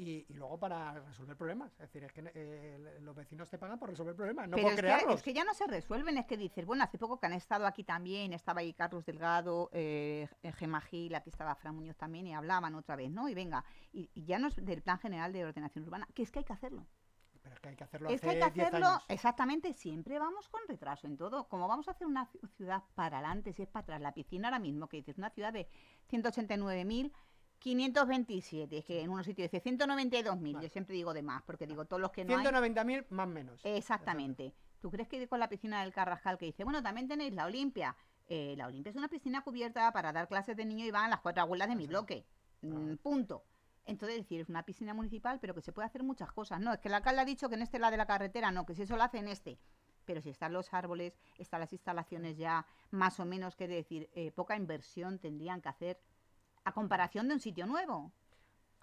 [0.00, 1.70] y, y luego para resolver problemas.
[1.72, 4.72] Es decir, es que eh, los vecinos te pagan por resolver problemas, no Pero por
[4.72, 5.14] es que, crearlos.
[5.16, 7.66] es que ya no se resuelven, es que dices, bueno, hace poco que han estado
[7.66, 12.34] aquí también, estaba ahí Carlos Delgado, eh, Gemma Gil, aquí estaba Fran Muñoz también, y
[12.34, 13.28] hablaban otra vez, ¿no?
[13.28, 16.30] Y venga, y, y ya no es del Plan General de Ordenación Urbana, que es
[16.30, 16.86] que hay que hacerlo.
[17.42, 19.04] Pero es que hay que hacerlo Es que hay que 10 hacerlo, años.
[19.08, 21.48] exactamente, siempre vamos con retraso en todo.
[21.48, 24.48] Como vamos a hacer una ci- ciudad para adelante, si es para atrás, la piscina
[24.48, 25.66] ahora mismo, que dices, una ciudad de
[27.60, 30.66] 189.527, es que en unos sitios dice 192.000, Vale.
[30.66, 32.44] yo siempre digo de más, porque digo, todos los que no hay...
[32.44, 33.60] 190.000 más menos.
[33.64, 34.54] Exactamente.
[34.80, 37.96] ¿Tú crees que con la piscina del Carrascal que dice, bueno, también tenéis la Olimpia?
[38.28, 41.20] Eh, la Olimpia es una piscina cubierta para dar clases de niños y van las
[41.20, 42.06] cuatro abuelas de mi Exacto.
[42.06, 42.26] bloque.
[42.62, 43.44] Mm, punto.
[43.84, 46.60] Entonces, decir, es una piscina municipal, pero que se puede hacer muchas cosas.
[46.60, 48.64] No, es que el alcalde ha dicho que en este la de la carretera, no,
[48.64, 49.58] que si eso lo hace en este.
[50.04, 54.30] Pero si están los árboles, están las instalaciones ya, más o menos, que decir, eh,
[54.30, 56.00] poca inversión tendrían que hacer
[56.64, 58.12] a comparación de un sitio nuevo.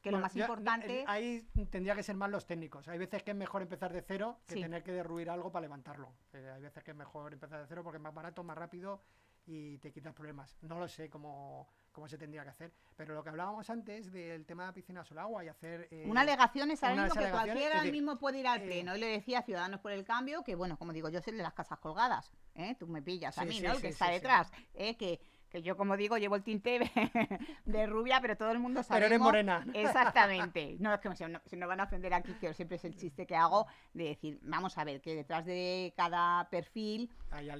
[0.01, 1.01] Que lo más importante...
[1.01, 2.87] eh, Ahí tendría que ser más los técnicos.
[2.87, 4.61] Hay veces que es mejor empezar de cero que Sí.
[4.61, 6.13] tener que derruir algo para levantarlo.
[6.33, 9.01] Eh, hay veces que es mejor empezar de cero porque es más barato, más rápido
[9.45, 10.55] y te quitas problemas.
[10.61, 12.73] No lo sé cómo, cómo se tendría que hacer.
[12.95, 15.87] Pero lo que hablábamos antes del tema de piscinas al agua y hacer...
[15.89, 18.95] eh, Una alegación es ahora mismo que cualquiera decir, mismo puede ir al eh, pleno.
[18.95, 21.43] Y le decía a Ciudadanos por el Cambio que, bueno, como digo, yo soy de
[21.43, 22.31] las casas colgadas.
[22.55, 22.75] ¿eh?
[22.79, 23.73] Tú me pillas a Sí, mí, sí, ¿no?
[23.73, 24.51] El que está detrás.
[24.75, 24.95] ¿eh?
[24.95, 25.19] Que,
[25.57, 26.79] que yo, como digo, llevo el tinte
[27.65, 28.99] de, rubia, pero todo el mundo sabe.
[29.01, 29.65] Pero eres morena.
[29.73, 30.77] Exactamente.
[30.79, 33.25] No, es que se, no, nos van a ofender aquí, que siempre es el chiste
[33.25, 37.09] que hago, de decir, vamos a ver, que detrás de cada perfil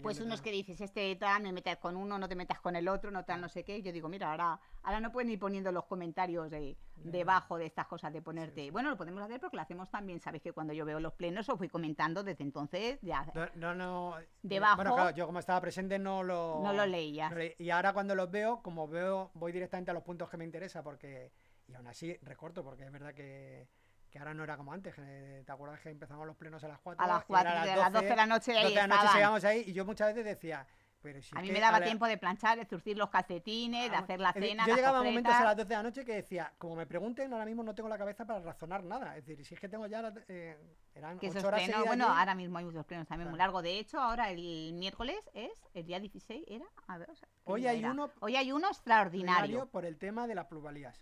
[0.02, 2.88] pues unos que dices, este tal, me metas con uno, no te metas con el
[2.88, 3.82] otro, no tal, no sé qué.
[3.82, 7.88] Yo digo, mira, ahora, ahora no pueden ir poniendo los comentarios de, debajo de estas
[7.88, 8.72] cosas de ponerte.
[8.72, 10.20] Bueno, lo podemos hacer porque lo hacemos también.
[10.20, 13.76] Sabéis que cuando yo veo los plenos os fui comentando desde entonces, ya No, no,
[13.76, 16.62] no, eh, Debajo- Bueno, claro, yo como estaba presente no lo...
[16.64, 17.32] no lo leías.
[17.32, 17.54] no leí.
[17.60, 20.84] Y ahora cuando los veo, como veo, voy directamente a los puntos que me interesa
[20.84, 21.32] porque...
[21.68, 23.68] Y aún así recorto porque es verdad que,
[24.10, 24.96] que ahora no era como antes.
[24.96, 27.04] que ¿Te acuerdas que empezamos los plenos a las 4?
[27.04, 29.44] A las 4 de las 12 de la noche ahí 12 de la noche seguíamos
[29.44, 30.66] ahí y yo muchas veces decía,
[31.08, 33.96] pero sí A mí me daba la- tiempo de planchar, de zurcir los calcetines, de
[33.96, 36.04] Ah, hacer la cena, Yo las llegaba a momentos a las 12 de la noche
[36.04, 39.16] que decía, como me pregunten, ahora mismo no tengo la cabeza para razonar nada.
[39.16, 40.02] Es decir, si es que tengo ya.
[40.02, 40.58] la- eh,
[40.94, 42.20] eran que 8 esos horas plenos, seguidas bueno, allí.
[42.20, 43.64] ahora mismo hay muchos plenos también muy largos.
[43.64, 46.66] De hecho, ahora el miércoles es el día 16, ¿era?
[46.88, 47.92] A ver, o sea, ¿qué Hoy hay era?
[47.92, 49.66] uno Hoy hay uno Ordinario extraordinario.
[49.68, 51.02] por el tema de las plusvalías.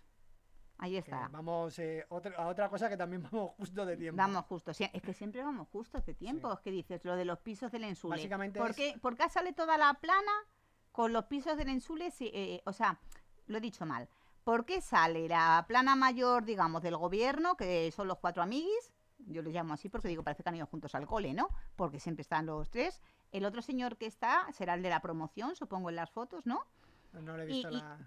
[0.78, 1.28] Ahí está.
[1.28, 4.16] vamos eh, otra- a otra cosa que también vamos justo de tiempo.
[4.16, 6.48] Vamos justo, es que siempre vamos justos de tiempo.
[6.50, 6.54] Sí.
[6.54, 8.16] Es que dices lo de los pisos del Ensule.
[8.16, 10.32] Básicamente ¿Por es- qué, por qué sale toda la plana
[10.92, 12.10] con los pisos del Ensule?
[12.10, 12.98] si, eh, o sea,
[13.46, 14.08] lo he dicho mal.
[14.44, 18.92] ¿Por qué sale la plana mayor, digamos, del gobierno, que son los cuatro amiguis?
[19.18, 21.48] Yo les llamo así porque digo, parece que han ido juntos al cole, ¿no?
[21.74, 23.00] Porque siempre están los tres.
[23.32, 26.64] El otro señor que está será el de la promoción, supongo, en las fotos, ¿no?
[27.12, 27.98] No le he visto y- la.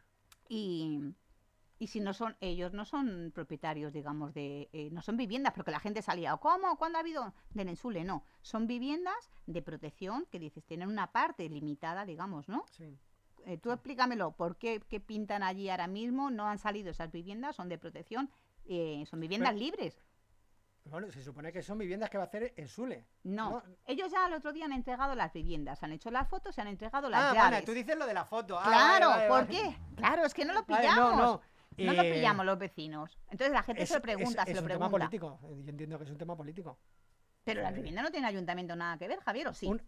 [0.48, 1.16] y, y
[1.88, 5.80] si no son ellos no son propietarios digamos de eh, no son viviendas porque la
[5.80, 10.66] gente salía cómo cuándo ha habido del ensule no son viviendas de protección que dices
[10.66, 12.98] tienen una parte limitada digamos no Sí.
[13.46, 17.56] Eh, tú explícamelo por qué, qué pintan allí ahora mismo no han salido esas viviendas
[17.56, 18.30] son de protección
[18.66, 20.04] eh, son viviendas Pero- libres
[20.86, 23.06] Bueno, se supone que son viviendas que va a hacer el Sule.
[23.24, 23.50] no.
[23.52, 23.64] ¿no?
[23.86, 26.68] ellos ya el otro día han entregado las viviendas han hecho las fotos se han
[26.68, 28.58] entregado las Ah, llaves bueno, tú dices lo de la foto.
[28.60, 29.50] Ah, claro vale, vale, ¿por vale.
[29.72, 29.78] qué?
[29.96, 31.42] claro es que no lo Vale, pillamos no, no.
[31.86, 33.18] No lo eh, pillamos los vecinos.
[33.30, 34.88] Entonces la gente es- se lo es- pregunta, se es lo un pregunta.
[34.90, 35.40] tema político.
[35.42, 36.78] Yo entiendo que es un tema político.
[37.44, 39.66] Pero las Eh, viviendas no tienen ayuntamiento nada que ver, Javier, ¿o sí?
[39.68, 39.82] Un-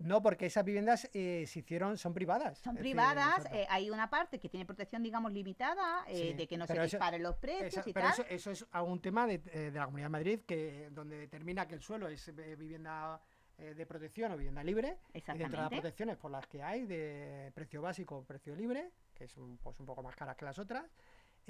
[0.00, 2.58] no, porque esas viviendas eh, se hicieron, son privadas.
[2.58, 6.46] Son decir, privadas, eh, hay una parte que tiene protección, digamos, limitada, eh, Sí, de
[6.46, 8.12] que no se eso- disparen los precios Esa- y pero tal.
[8.12, 11.66] eso, eso es a un tema de, de la Comunidad de Madrid que donde determina
[11.66, 13.20] que el suelo es vivienda
[13.56, 14.98] de protección o vivienda libre.
[15.12, 18.92] Y dentro de las protecciones por las que hay de precio básico o precio libre,
[19.14, 20.84] que es un, pues, un poco más caras que las otras,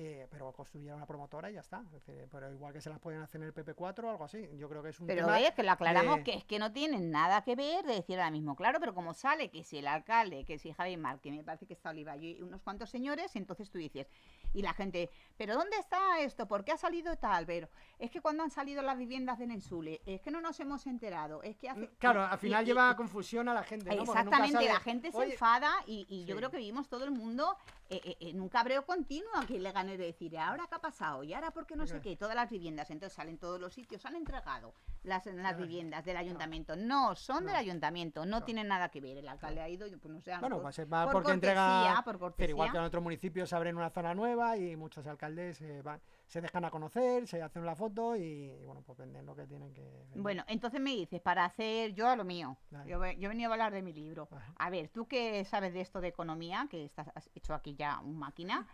[0.00, 1.82] eh, pero construyeron una promotora y ya está.
[1.86, 4.48] Es decir, pero igual que se las pueden hacer en el PP4 o algo así.
[4.56, 5.38] Yo creo que es un Pero tema...
[5.38, 8.16] ves que lo aclaramos de- que es que no tienen nada que ver de decir
[8.18, 11.32] ahora mismo, claro, pero como sale que si el alcalde, que si Javier Mar, que
[11.32, 14.06] me parece que está Oliva y unos cuantos señores, entonces tú dices,
[14.54, 16.46] y la gente, pero ¿dónde está esto?
[16.46, 17.44] ¿Por qué ha salido tal?
[17.44, 20.86] Pero es que cuando han salido las viviendas de Nensule, es que no nos hemos
[20.86, 21.88] enterado, es que hace...
[21.98, 23.92] Claro, y- al y- final y- lleva a confusión a la gente.
[23.92, 27.56] Exactamente, la gente se "Oye, enfada y, y yo creo que vivimos todo el mundo
[27.90, 31.22] eh, eh, en un cabreo continuo que le de decir, ¿ahora qué ha pasado?
[31.24, 32.16] ¿Y ahora por qué no sé qué?
[32.16, 34.74] Todas las viviendas, entonces salen todos los sitios, han entregado
[35.04, 36.76] las, las viviendas del ayuntamiento.
[36.76, 39.16] No, son del ayuntamiento, no tienen nada que ver.
[39.16, 41.64] El alcalde ha ido, pues no sé, Bueno, mejor pues va por porque entrega.
[41.64, 45.06] cortesía, por Pero igual que en otros municipios se abren una zona nueva y muchos
[45.06, 48.98] alcaldes eh, van- se dejan a conocer, se hacen la foto y, y, bueno, pues
[48.98, 50.20] venden lo que tienen que vender.
[50.22, 52.56] Bueno, entonces me dices, para hacer yo a lo mío.
[52.70, 52.90] Vale.
[52.90, 54.28] Yo, yo he venido a hablar de mi libro.
[54.58, 58.00] A ver, tú que sabes de esto de economía, que estás, has hecho aquí ya
[58.00, 58.66] un máquina,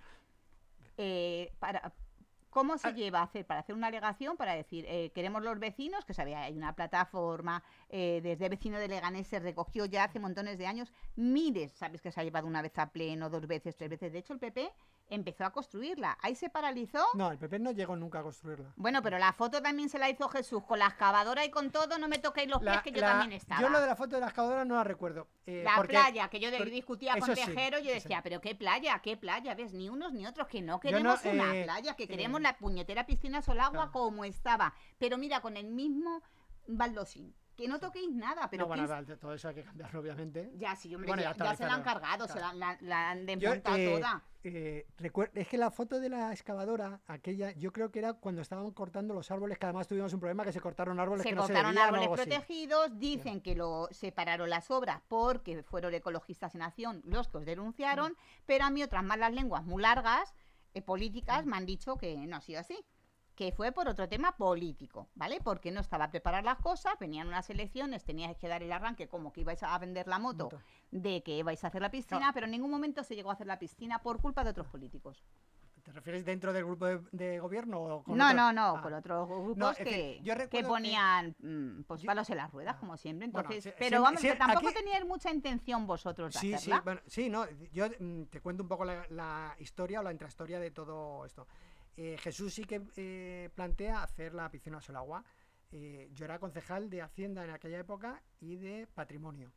[0.97, 1.93] eh, para,
[2.51, 2.93] ¿cómo se Ah.
[2.93, 6.43] lleva a hacer para hacer una alegación para decir, eh, queremos los vecinos, que sabía,
[6.43, 10.93] hay una plataforma, eh, desde vecino de Leganés se recogió ya hace montones de años,
[11.17, 14.19] miles, sabes que se ha llevado una vez a pleno, dos veces, tres veces, de
[14.21, 14.71] hecho el PP
[15.09, 17.05] empezó a construirla, ahí se paralizó.
[17.15, 18.73] No, el PP no llegó nunca a construirla.
[18.77, 21.99] Bueno, pero la foto también se la hizo Jesús con la excavadora y con todo,
[21.99, 23.61] no me toquéis los pies La- que yo la- también estaba.
[23.61, 25.29] Yo lo de la foto de la excavadora no la recuerdo.
[25.47, 28.23] eh, La porque playa, que yo por- discutía con eso sí, Tejero, yo decía, sí.
[28.25, 31.25] pero qué playa, qué playa, ves, ni unos ni otros, que no Yo no, queremos
[31.27, 33.93] una eh, playa, que queremos eh, la puñetera piscina solagua claro.
[33.93, 36.23] como estaba, pero mira, con el mismo
[36.67, 40.51] baldosín, que no toquéis nada, pero no, bueno, vale, todo eso hay que cambiarlo, obviamente.
[40.57, 42.59] ya, sí, hombre, Bueno, ya, ya ya se la han cargado, se la, claro.
[42.59, 44.23] la- la han desmontado eh, toda.
[44.43, 44.87] eh,
[45.35, 49.15] es que la foto de la excavadora, aquella, yo creo que era cuando estaban cortando
[49.15, 51.73] los árboles, que además tuvimos un problema que se cortaron árboles Se que no cortaron
[51.75, 52.29] se debían árboles así.
[52.31, 57.45] protegidos, dicen que lo separaron las obras porque fueron ecologistas en acción los que os
[57.45, 60.35] denunciaron, pero a mí otras malas lenguas muy largas,
[60.75, 62.77] eh, políticas, me han dicho que no ha sido así.
[63.35, 65.41] Que fue por otro tema político, ¿vale?
[65.43, 69.33] Porque no estaba preparar las cosas, venían unas elecciones, teníais que dar el arranque como
[69.33, 70.61] que ibais a vender la moto, Moto.
[70.93, 73.49] de que ibais a hacer la piscina, pero en ningún momento se llegó a hacer
[73.49, 75.25] la piscina por culpa de otros políticos.
[75.83, 78.37] ¿Te refieres dentro del grupo de, de gobierno o con No, otro?
[78.39, 78.81] no, no, Ah.
[78.81, 82.51] con otros grupos No, que, que yo que ponían mm, pues Yo- palos en las
[82.53, 82.81] ruedas, Ah.
[82.81, 83.27] como siempre.
[83.27, 87.29] Entonces, pero vamos, que tampoco aquí- teníais mucha intención vosotros de Sí, sí, bueno, sí,
[87.29, 91.27] no, yo mm, te cuento un poco la, la historia o la intrahistoria de todo
[91.27, 91.47] esto.
[91.97, 95.25] Eh, Jesús sí que eh, plantea hacer la piscina Solagua.
[95.73, 99.53] Eh, yo era concejal de Hacienda en aquella época y de Patrimonio.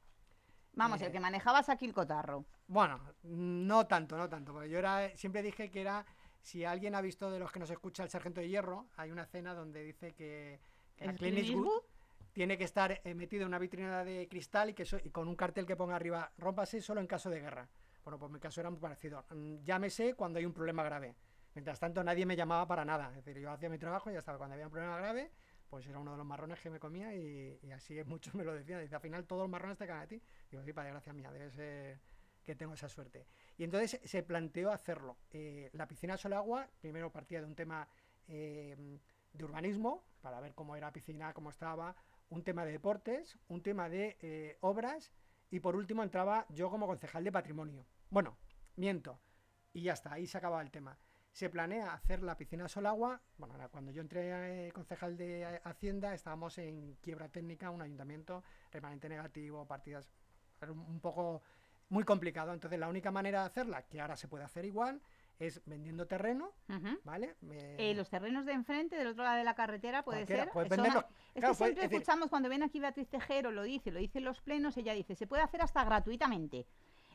[0.73, 2.45] Vamos, el que manejabas aquí el cotarro.
[2.67, 6.05] Bueno, no tanto, no tanto, porque yo era, siempre dije que era,
[6.39, 9.23] si alguien ha visto de los que nos escucha el Sargento de Hierro, hay una
[9.23, 10.59] escena donde dice que,
[10.95, 11.81] que la ¿El Clint Eastwood
[12.31, 15.35] tiene que estar metido en una vitrina de cristal y, que so- y con un
[15.35, 17.67] cartel que ponga arriba, rómpase solo en caso de guerra.
[18.03, 19.25] Bueno, pues mi caso era muy parecido.
[19.31, 21.15] Mm, Llámese cuando hay un problema grave.
[21.57, 23.09] Mientras tanto, nadie me llamaba para nada.
[23.09, 24.37] Es decir, yo hacía mi trabajo y ya estaba.
[24.37, 25.31] Cuando había un problema grave,
[25.67, 28.79] pues era uno de los marrones que me comía y, así muchos me lo decían.
[28.79, 30.21] Dice, al final todos los marrones te caen a ti.
[30.51, 31.99] Digo, sí, para desgracia mía, debe ser
[32.43, 33.25] que tengo esa suerte.
[33.57, 35.17] Y entonces se planteó hacerlo.
[35.31, 37.87] Eh, la piscina sol agua, primero partía de un tema
[38.27, 38.99] eh,
[39.33, 41.95] de urbanismo, para ver cómo era la piscina, cómo estaba,
[42.29, 45.11] un tema de deportes, un tema de eh, obras
[45.49, 47.87] y por último entraba yo como concejal de patrimonio.
[48.11, 48.37] Bueno,
[48.75, 49.19] miento.
[49.73, 50.99] Y ya está, ahí se acababa el tema.
[51.37, 53.21] Se planea hacer la piscina sol agua.
[53.37, 57.79] Bueno, ahora, cuando yo entré eh, concejal de eh, Hacienda estábamos en quiebra técnica, un
[57.83, 60.09] ayuntamiento remanente negativo, partidas.
[60.67, 61.43] Un, poco
[61.89, 62.55] muy complicado.
[62.55, 64.99] Entonces la única manera de hacerla, que ahora se puede hacer igual,
[65.37, 66.53] es vendiendo terreno.
[67.03, 67.35] ¿vale?
[67.41, 70.49] Me- Eh, los terrenos de enfrente, del otro lado de la carretera, puede ser.
[70.49, 71.05] puedes Son- venderlos.
[71.05, 73.99] Es Claro, que puedes- siempre es escuchamos cuando viene aquí Beatriz Tejero, lo dice, lo
[73.99, 76.65] dice en los plenos, ella dice, se puede hacer hasta gratuitamente.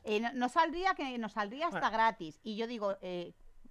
[0.04, 1.94] Eh, no, no saldría que nos saldría hasta Bueno.
[1.94, 2.38] gratis.
[2.44, 2.96] Y yo digo,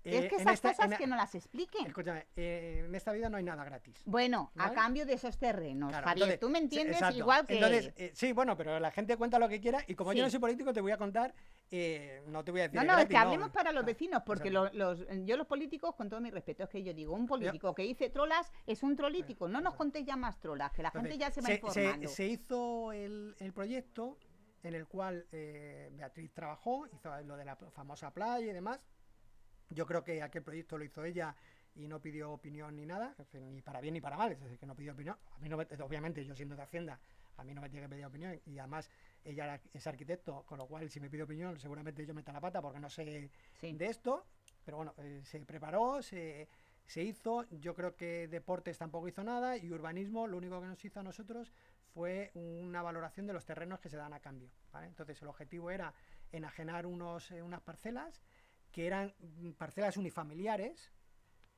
[0.04, 1.86] eh, Eh, es que esas esta- cosas en- que no las expliquen.
[1.86, 4.02] Escúchame, eh, en esta vida no hay nada gratis.
[4.06, 7.18] Bueno, a cambio de esos terrenos, Claro, Javier, entonces, tú me entiendes exacto.
[7.18, 7.54] igual que...
[7.56, 10.30] Entonces, eh, sí, bueno, pero la gente cuenta lo que quiera y como yo no
[10.30, 11.34] soy político te voy a contar,
[11.70, 13.82] eh, no te voy a decir No, es no, es gratis, que hablemos para los
[13.84, 14.72] Claro, vecinos, porque los,
[15.26, 18.10] yo los políticos, con todo mi respeto, es que yo digo, un político que dice
[18.10, 21.42] trolas es un trolítico, no nos contéis ya más trolas, que la gente ya se
[21.42, 22.08] va informando.
[22.10, 24.18] se hizo el, el proyecto
[24.64, 28.80] en el cual Beatriz trabajó, hizo lo de la famosa playa y demás.
[29.72, 31.36] Yo creo que aquel proyecto lo hizo ella
[31.76, 34.66] y no pidió opinión ni nada, ni para bien ni para mal, es decir, que
[34.66, 35.18] no pidió opinión.
[35.32, 37.00] A mí no me- obviamente, yo siendo de Hacienda,
[37.38, 38.90] a mí no me tiene que pedir opinión y además
[39.24, 42.62] ella es arquitecto, con lo cual si me pide opinión seguramente yo meta la pata
[42.62, 43.72] porque no sé Sí.
[43.74, 44.26] de esto,
[44.66, 46.50] pero bueno, eh, se preparó, se,
[46.86, 50.84] se hizo, yo creo que deportes tampoco hizo nada y urbanismo lo único que nos
[50.84, 51.54] hizo a nosotros
[51.94, 54.52] fue una valoración de los terrenos que se dan a cambio.
[54.72, 54.88] ¿vale?
[54.88, 55.94] Entonces el objetivo era
[56.32, 58.22] enajenar unos, eh, unas parcelas
[58.72, 60.92] que eran mm, parcelas unifamiliares.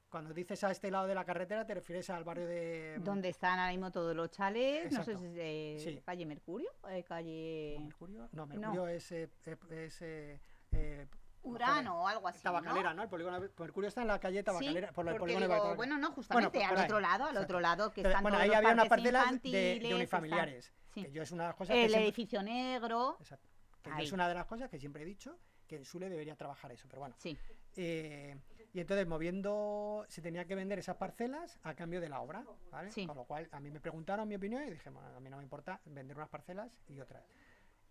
[0.09, 2.99] Cuando dices a este lado de la carretera te refieres al barrio de...
[2.99, 5.19] Donde están ahora mismo todos los chalets, no sé Exacto.
[5.19, 6.01] si es eh, Sí.
[6.05, 8.29] calle Mercurio, eh, calle ¿No, Mercurio?
[8.31, 9.11] No, Mercurio es...
[9.11, 10.39] eh, eh, es, eh,
[10.71, 11.07] eh,
[11.41, 12.43] Urano o algo así.
[12.43, 12.97] Tabacalera, ¿no?
[12.97, 13.03] ¿no?
[13.03, 15.75] El polígono Mercurio está en la calle Sí, Tabacalera, por el polígono de digo, Tabacalera.
[15.77, 17.43] bueno, no, justamente pues al otro lado, al exacto.
[17.43, 19.75] otro lado, que Entonces, están bueno, todos ahí los había unas parques parcelas de, de
[19.77, 20.73] están- unifamiliares.
[20.93, 21.03] sí.
[21.03, 23.49] Que yo es una de cosas que El siempre- edificio negro, Exacto.
[23.81, 26.35] Que yo es una de las cosas que siempre he dicho que en Sule debería
[26.35, 27.15] trabajar eso, pero bueno.
[27.17, 27.37] sí.
[27.75, 28.35] Eh,
[28.73, 32.91] y entonces moviendo, se tenía que vender esas parcelas a cambio de la obra, ¿vale?
[32.91, 33.05] Sí.
[33.05, 35.37] Con lo cual a mí me preguntaron mi opinión y dije, bueno, a mí no
[35.37, 37.23] me importa vender unas parcelas y otras.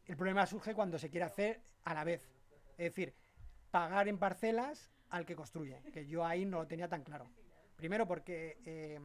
[0.07, 2.29] El problema surge cuando se quiere hacer a la vez.
[2.77, 3.15] Es decir,
[3.71, 7.31] pagar en parcelas al que construye, que yo ahí no lo tenía tan claro.
[7.77, 8.99] Primero porque eh,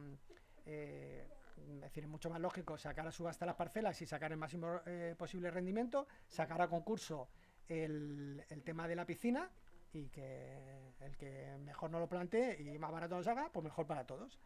[0.66, 4.38] eh, es decir, es mucho más lógico sacar a subasta las parcelas y sacar el
[4.38, 7.28] máximo eh, posible rendimiento, sacar a concurso
[7.68, 9.50] el, el tema de la piscina
[9.92, 13.86] y que el que mejor no lo plantee y más barato nos haga, pues mejor
[13.86, 14.38] para todos.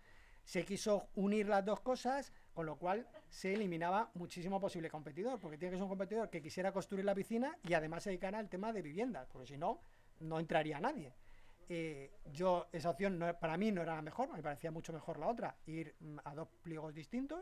[0.44, 5.56] Se quiso unir las dos cosas, con lo cual se eliminaba muchísimo posible competidor, porque
[5.56, 8.48] tiene que ser un competidor que quisiera construir la piscina y además se dedicara al
[8.48, 9.80] tema de viviendas, porque si no,
[10.20, 11.14] no entraría nadie.
[11.68, 15.18] Eh, yo, esa opción no- para mí no era la mejor, me parecía mucho mejor
[15.18, 17.40] la otra, ir mm, a dos pliegos distintos,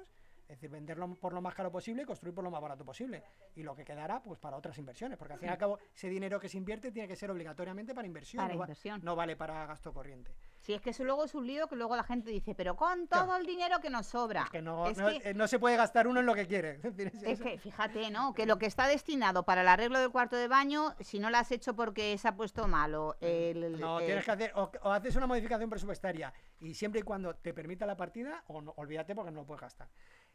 [0.51, 3.23] es decir, venderlo por lo más caro posible y construir por lo más barato posible.
[3.55, 6.09] Y lo que quedará, pues para otras inversiones, porque al fin y al cabo, ese
[6.09, 9.01] dinero que se invierte tiene que ser obligatoriamente para inversión, Para no, va- inversión.
[9.05, 10.35] no vale para gasto corriente.
[10.59, 13.07] Si es que eso luego es un lío que luego la gente dice, pero con
[13.07, 13.41] todo Claro.
[13.41, 14.43] el dinero que nos sobra.
[14.43, 16.47] Es que no, Es no, que- eh, no se puede gastar uno en lo que
[16.49, 16.81] quiere.
[17.25, 18.35] Es que fíjate, ¿no?
[18.35, 21.39] Que lo que está destinado para el arreglo del cuarto de baño, si no lo
[21.39, 24.91] has hecho porque se ha puesto malo, el, No, el- tienes que hacer, o, o
[24.91, 29.15] haces una modificación presupuestaria y siempre y cuando te permita la partida, o no, olvídate
[29.15, 29.89] porque no lo puedes gastar.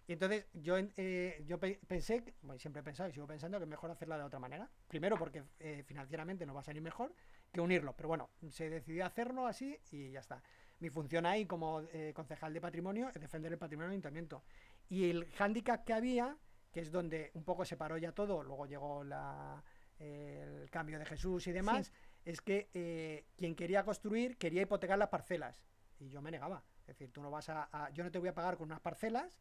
[0.07, 3.63] Y entonces yo, eh, yo pe- pensé, bueno, siempre he pensado y sigo pensando que
[3.63, 4.69] es mejor hacerla de otra manera.
[4.87, 7.13] Primero porque eh, financieramente nos va a salir mejor
[7.51, 10.43] que unirlo, pero bueno, se decidió hacerlo así y ya está.
[10.79, 14.43] Mi función ahí como eh, concejal de patrimonio es defender el patrimonio del ayuntamiento.
[14.89, 16.37] Y el hándicap que había,
[16.71, 19.63] que es donde un poco se paró ya todo, luego llegó la,
[19.97, 21.91] el cambio de Jesús y demás,
[22.25, 25.63] es que eh, quien quería construir quería hipotecar las parcelas
[25.99, 26.63] y yo me negaba.
[26.81, 28.81] Es decir, tú no vas a, a- yo no te voy a pagar con unas
[28.81, 29.39] parcelas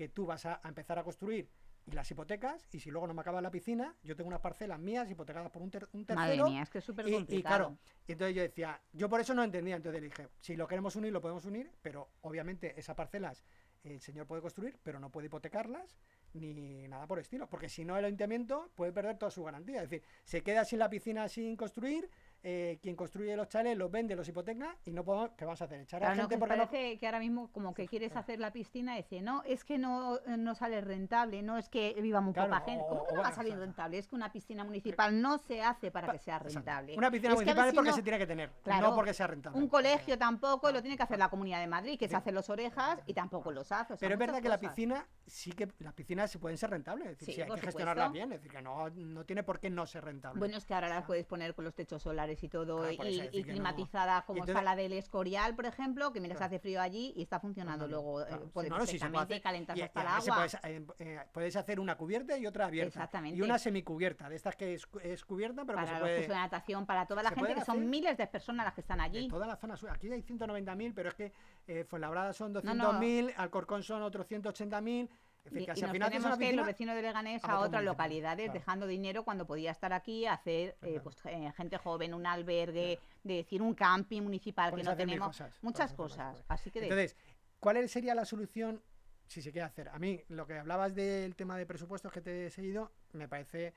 [0.00, 1.46] que tú vas a, a empezar a construir
[1.84, 4.78] y las hipotecas y si luego no me acaba la piscina, yo tengo unas parcelas
[4.78, 6.38] mías hipotecadas por un, ter- un tercero.
[6.44, 7.76] Madre mía, es que es súper y, y claro,
[8.08, 10.96] y entonces yo decía, yo por eso no entendía, entonces le dije, si lo queremos
[10.96, 13.44] unir, lo podemos unir, pero obviamente esas parcelas
[13.82, 15.98] el señor puede construir, pero no puede hipotecarlas
[16.32, 19.82] ni nada por el estilo, porque si no el ayuntamiento puede perder toda su garantía,
[19.82, 22.08] es decir, se queda sin la piscina sin construir,
[22.42, 25.64] eh, quien construye los chales los vende, los hipoteca y no podemos, ¿qué vamos a
[25.66, 25.80] hacer?
[25.80, 26.66] Echar a Claro, no, gente que porque no...
[26.66, 29.78] parece que ahora mismo como que quieres hacer la piscina y dice, no, es que
[29.78, 32.84] no, no sale rentable, no es que viva muy Claro, poca gente.
[32.84, 33.98] o- ¿Cómo que no va a salir rentable?
[33.98, 36.54] Es que una piscina municipal no se hace para que sea Exacto.
[36.54, 36.96] rentable.
[36.96, 39.26] Una piscina Es municipal es porque no- se tiene que tener, Claro, no porque sea
[39.26, 39.58] rentable.
[39.58, 42.48] Un colegio tampoco, lo tiene que hacer la Comunidad de Madrid, que se hace los
[42.50, 43.92] orejas y tampoco los hace.
[43.94, 46.70] o sea, Pero es verdad que la piscina, sí que las piscinas se pueden ser
[46.70, 48.12] rentables, es decir, Sí, si hay que gestionarlas supuesto.
[48.28, 50.38] bien, es decir, que no, no tiene por qué no ser rentable.
[50.38, 53.20] Bueno, es que ahora las puedes poner con los techos solares y todo, Claro, y,
[53.20, 53.44] y que no.
[53.48, 56.46] climatizada como Entonces- está la del Escorial, por ejemplo, que mira, se Claro.
[56.54, 58.20] hace frío allí y está funcionando Claro, luego.
[58.22, 58.44] eh, claro.
[58.44, 59.42] Sí, puede no, no, perfectamente hacer.
[59.42, 60.34] calentar Y- hasta y el agua.
[60.36, 60.56] puedes,
[61.00, 62.98] eh, puedes hacer una cubierta y otra abierta.
[62.98, 63.42] Y Exactamente.
[63.42, 66.16] una semicubierta, de estas que es, es cubierta, pero que para se los puede...
[66.16, 69.00] cursos de natación, para toda la gente, que son miles de personas las que están
[69.00, 69.28] allí.
[69.28, 69.90] toda la zona sur.
[69.90, 71.32] Aquí hay 190.000, pero es que
[71.66, 72.60] eh, Fuenlabrada son no.
[72.62, 75.08] 200.000, Alcorcón son otros 180.000.
[75.44, 78.52] Es Y, nos final tenemos que los vecinos de Leganés a otras municipio, localidades claro.
[78.58, 83.34] dejando dinero cuando podía estar aquí hacer eh, pues, eh, gente joven, un albergue, de
[83.34, 85.28] decir un camping municipal Puedes que no tenemos.
[85.28, 86.32] cosas, muchas cosas.
[86.32, 86.44] cosas.
[86.48, 87.16] Así que Entonces,
[87.58, 88.82] ¿cuál sería la solución
[89.26, 89.88] si se quiere hacer?
[89.88, 93.72] A mí, lo que hablabas del tema de presupuestos que te he seguido, me parece,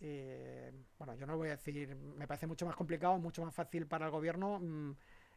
[0.00, 3.86] eh, bueno, yo no voy a decir, me parece mucho más complicado, mucho más fácil
[3.86, 4.92] para el gobierno mm,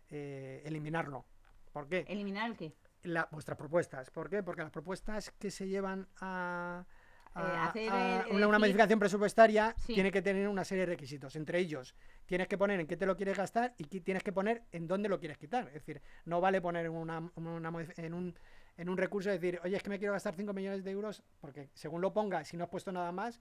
[0.09, 1.25] eh, eliminarlo.
[1.71, 2.05] ¿Por qué?
[2.07, 2.73] eliminar el qué.
[3.05, 4.09] La- vuestras propuestas.
[4.11, 4.43] ¿Por qué?
[4.43, 6.85] Porque las propuestas que se llevan a,
[7.33, 9.93] a- Eh, hacer a el- una, modificación presupuestaria Sí.
[9.93, 11.35] tiene que tener una serie de requisitos.
[11.35, 14.63] Entre ellos, tienes que poner en qué te lo quieres gastar y tienes que poner
[14.71, 15.67] en dónde lo quieres quitar.
[15.67, 18.37] Es decir, no vale poner una, una en, un,
[18.77, 21.23] en un recurso y decir, oye, es que me quiero gastar 5 millones de euros,
[21.41, 23.39] porque según lo pongas, si no has puesto nada más,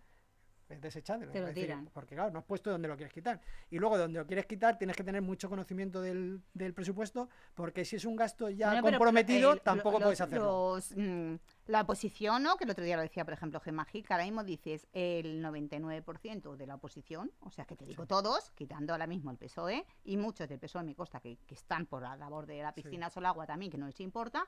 [0.75, 1.27] es desechable.
[1.29, 1.91] Te lo Es decir, tiran.
[1.93, 3.41] porque claro, no has puesto dónde lo quieres quitar.
[3.71, 7.85] Y luego, donde lo quieres quitar, tienes que tener mucho conocimiento del, del presupuesto, porque
[7.85, 10.75] si es un gasto ya Bueno, pero, comprometido, tampoco puedes hacerlo.
[10.77, 11.35] los, mm,
[11.67, 12.57] la oposición, ¿no?
[12.57, 16.67] que el otro día lo decía, por ejemplo, Gemagic, ahora mismo dices el 99% de
[16.67, 20.49] la oposición, o sea que te digo todos, quitando ahora mismo el PSOE, y muchos
[20.49, 22.83] del PSOE me consta que, que están por la labor de la Sí.
[22.83, 24.47] piscina Solagua también, que no les importa,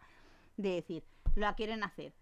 [0.56, 2.12] de decir, la quieren hacer.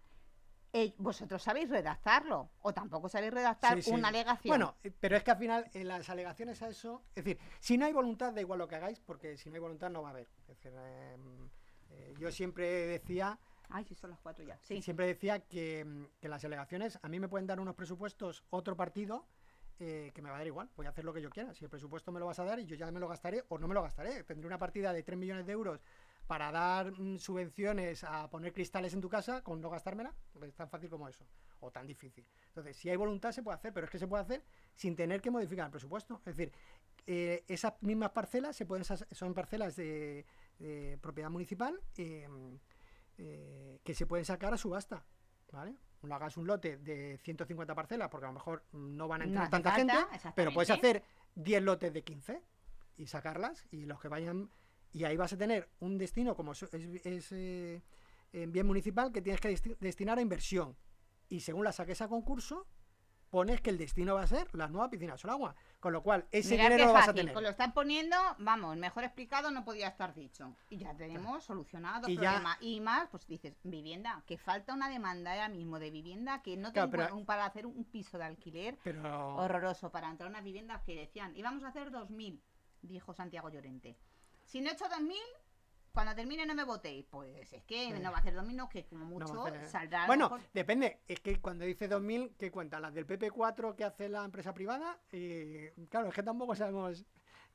[0.77, 3.91] Eh, vosotros sabéis redactarlo, o tampoco sabéis redactar Sí, sí.
[3.91, 4.51] una alegación.
[4.51, 7.77] Bueno, eh, pero es que al final en las alegaciones a eso, es decir, si
[7.77, 10.09] no hay voluntad, da igual lo que hagáis, porque si no hay voluntad no va
[10.09, 10.27] a haber.
[10.37, 11.49] Es decir, em,
[11.91, 14.59] eh, yo siempre decía, Ay, sí, son las cuatro ya.
[14.63, 14.81] Sí.
[14.81, 18.75] siempre decía que, mm, que las alegaciones a mí me pueden dar unos presupuestos otro
[18.75, 19.25] partido
[19.79, 21.53] eh, que me va a dar igual, voy a hacer lo que yo quiera.
[21.53, 23.57] Si el presupuesto me lo vas a dar y yo ya me lo gastaré o
[23.57, 25.81] no me lo gastaré, tendré una partida de 3 millones de euros
[26.27, 30.69] para dar mm, subvenciones a poner cristales en tu casa con no gastármela, es tan
[30.69, 31.25] fácil como eso,
[31.59, 32.27] o tan difícil.
[32.47, 35.21] Entonces, si hay voluntad se puede hacer, pero es que se puede hacer sin tener
[35.21, 36.21] que modificar el presupuesto.
[36.25, 36.51] Es decir,
[37.07, 40.25] eh, esas mismas parcelas se pueden son parcelas de,
[40.59, 42.27] de propiedad municipal eh,
[43.17, 45.05] eh, que se pueden sacar a subasta,
[45.51, 45.75] ¿vale?
[46.01, 49.49] No hagas un lote de 150 parcelas porque a lo mejor no van a entrar
[49.49, 51.03] tanta falta, gente, pero puedes hacer
[51.35, 52.41] 10 lotes de 15
[52.97, 54.49] y sacarlas y los que vayan
[54.95, 57.81] y ahí vas a tener un destino como es, es, eh,
[58.31, 60.77] en bien municipal que tienes que desti- destinar a inversión
[61.27, 62.65] y según la saques a concurso
[63.29, 66.51] pones que el destino va a ser la nueva piscina Solagua, con lo cual ese
[66.51, 67.33] Mirad dinero lo vas a tener.
[67.33, 70.55] pues lo están poniendo, vamos, mejor explicado no podía estar dicho.
[70.69, 72.57] Y ya tenemos solucionado Y el ya- problema.
[72.61, 76.71] Y más, pues dices, vivienda, que falta una demanda ahora mismo de vivienda que no
[76.71, 80.43] Claro, tengo pero- para hacer un piso de alquiler Pero horroroso, para entrar a unas
[80.45, 82.39] viviendas que decían, íbamos a hacer 2.000,
[82.83, 83.97] dijo Santiago Llorente.
[84.45, 85.15] Si no he hecho 2.000,
[85.91, 87.05] cuando termine no me votéis.
[87.09, 87.99] Pues es que Sí.
[88.01, 90.05] no va a hacer 2.000, no, que como No mucho hacer- saldrá.
[90.07, 91.01] Bueno, mejor- depende.
[91.07, 92.79] Es que cuando dice 2000, ¿qué cuenta?
[92.79, 94.99] ¿Las del PP4 que hace la empresa privada?
[95.11, 97.05] Y claro, es que tampoco sabemos.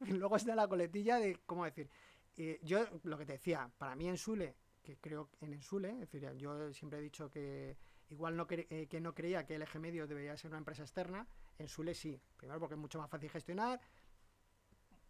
[0.24, 1.90] Luego está la coletilla de, ¿cómo decir?
[2.37, 6.00] Eh, yo, lo que te decía, para mí en Sule, que creo en Sule, es
[6.11, 7.76] decir, yo siempre he dicho que
[8.09, 10.83] igual no cre- eh, que no creía que el eje medio debería ser una empresa
[10.83, 11.26] externa,
[11.59, 12.18] en Sule sí.
[12.38, 13.79] Primero porque es mucho más fácil gestionar,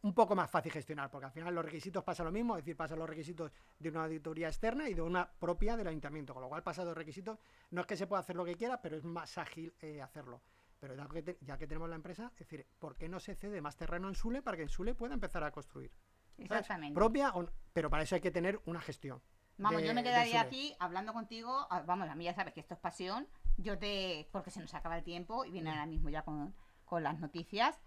[0.03, 2.77] un poco más fácil gestionar, porque al final los requisitos pasa lo mismo, es decir,
[2.77, 6.49] pasan los requisitos de una auditoría externa y de una propia del ayuntamiento, con lo
[6.49, 7.39] cual pasa dos requisitos,
[7.71, 10.41] no es que se pueda hacer lo que quiera, pero es más ágil eh, hacerlo.
[10.79, 13.35] Pero ya que, te- ya que tenemos la empresa, es decir, ¿por qué no se
[13.35, 15.91] cede más terreno en Sule para que en Sule pueda empezar a construir?
[16.37, 16.47] ¿sabes?
[16.53, 16.95] Exactamente.
[16.95, 19.21] Propia, o no- pero para eso hay que tener una gestión.
[19.59, 21.67] Vamos, de- yo me quedaría aquí hablando contigo.
[21.69, 23.29] ah, Vamos, a mí ya sabes que esto es pasión.
[23.59, 24.27] Yo te.
[24.33, 26.55] Porque se nos acaba el tiempo y viene ahora mismo ya con,
[26.87, 27.79] con las noticias.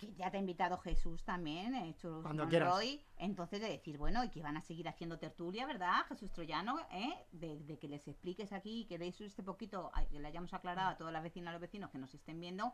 [0.00, 2.70] Que ya te ha invitado Jesús también, eh, Cuando quieras.
[3.18, 6.78] Entonces, de decir, bueno, y que van a seguir haciendo tertulia, ¿verdad, Jesús Troyano?
[6.90, 7.26] ¿eh?
[7.32, 10.88] De, de que les expliques aquí, que deis este poquito, a- que le hayamos aclarado
[10.88, 12.72] a todas las vecinas y los vecinos que nos estén viendo,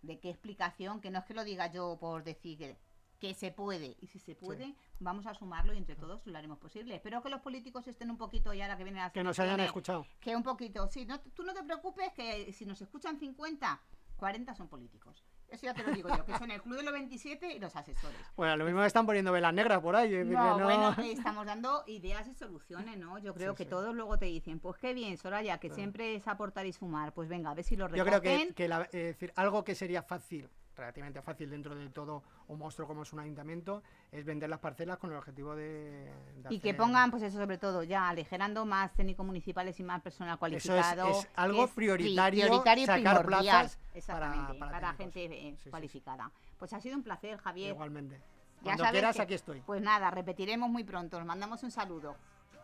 [0.00, 2.78] de qué explicación, que no es que lo diga yo por decir que,
[3.18, 3.98] que se puede.
[4.00, 6.94] Y si se puede, vamos a sumarlo y entre todos lo haremos posible.
[6.94, 9.60] Espero que los políticos estén un poquito, y ahora que vienen las Que nos hayan
[9.60, 10.06] escuchado.
[10.20, 13.78] que un poquito, sí, no, tú no te preocupes que si nos escuchan 50,
[14.16, 15.22] 40 son políticos.
[15.50, 17.74] Eso ya te lo digo yo, que son el Club de los 27 y los
[17.74, 18.16] asesores.
[18.36, 20.06] Bueno, lo mismo que están poniendo velas negras por ahí.
[20.14, 20.94] es decir, No, que no- bueno,
[21.34, 23.18] estamos dando ideas y soluciones, ¿no?
[23.18, 23.70] Yo creo Sí, que sí.
[23.70, 25.74] todos luego te dicen, pues qué bien, Soraya, que Claro.
[25.76, 27.12] siempre es aportar y sumar.
[27.12, 28.20] Pues venga, a ver si lo Yo recogen.
[28.20, 30.48] creo que, que la- decir, algo que sería fácil,
[30.80, 34.98] relativamente fácil dentro de todo un monstruo como es un ayuntamiento, es vender las parcelas
[34.98, 36.10] con el objetivo de...
[36.42, 40.00] de Y que pongan, pues eso sobre todo, ya aligerando más técnicos municipales y más
[40.02, 41.10] personal Eso es, cualificado.
[41.10, 45.58] es que algo es pri- prioritario, sacar plazas Exactamente, para, para, gente eh, Sí, sí,
[45.64, 45.70] sí.
[45.70, 46.30] cualificada.
[46.58, 47.72] Pues ha sido un placer, Javier.
[47.72, 48.16] Igualmente.
[48.16, 49.60] Ya Cuando sabes quieras, que- aquí estoy.
[49.60, 51.18] Pues nada, repetiremos muy pronto.
[51.18, 52.16] Os mandamos un saludo.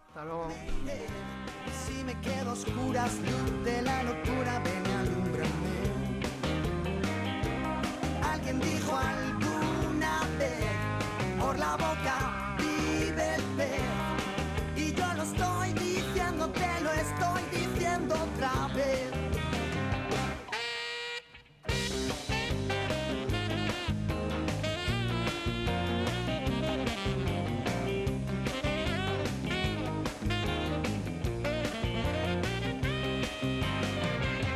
[0.08, 0.48] Hasta luego.
[1.86, 3.20] Si me quedo a oscuras,
[3.64, 4.86] de la locura, ven
[11.56, 13.80] la boca vive el pez.
[14.76, 19.10] Y yo lo estoy diciendo, te lo estoy diciendo otra vez.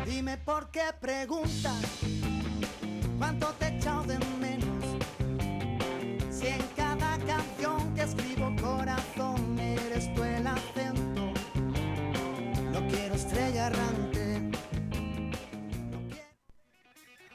[0.07, 2.10] Dime por qué preguntas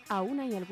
[0.08, 0.64] Aún hay algún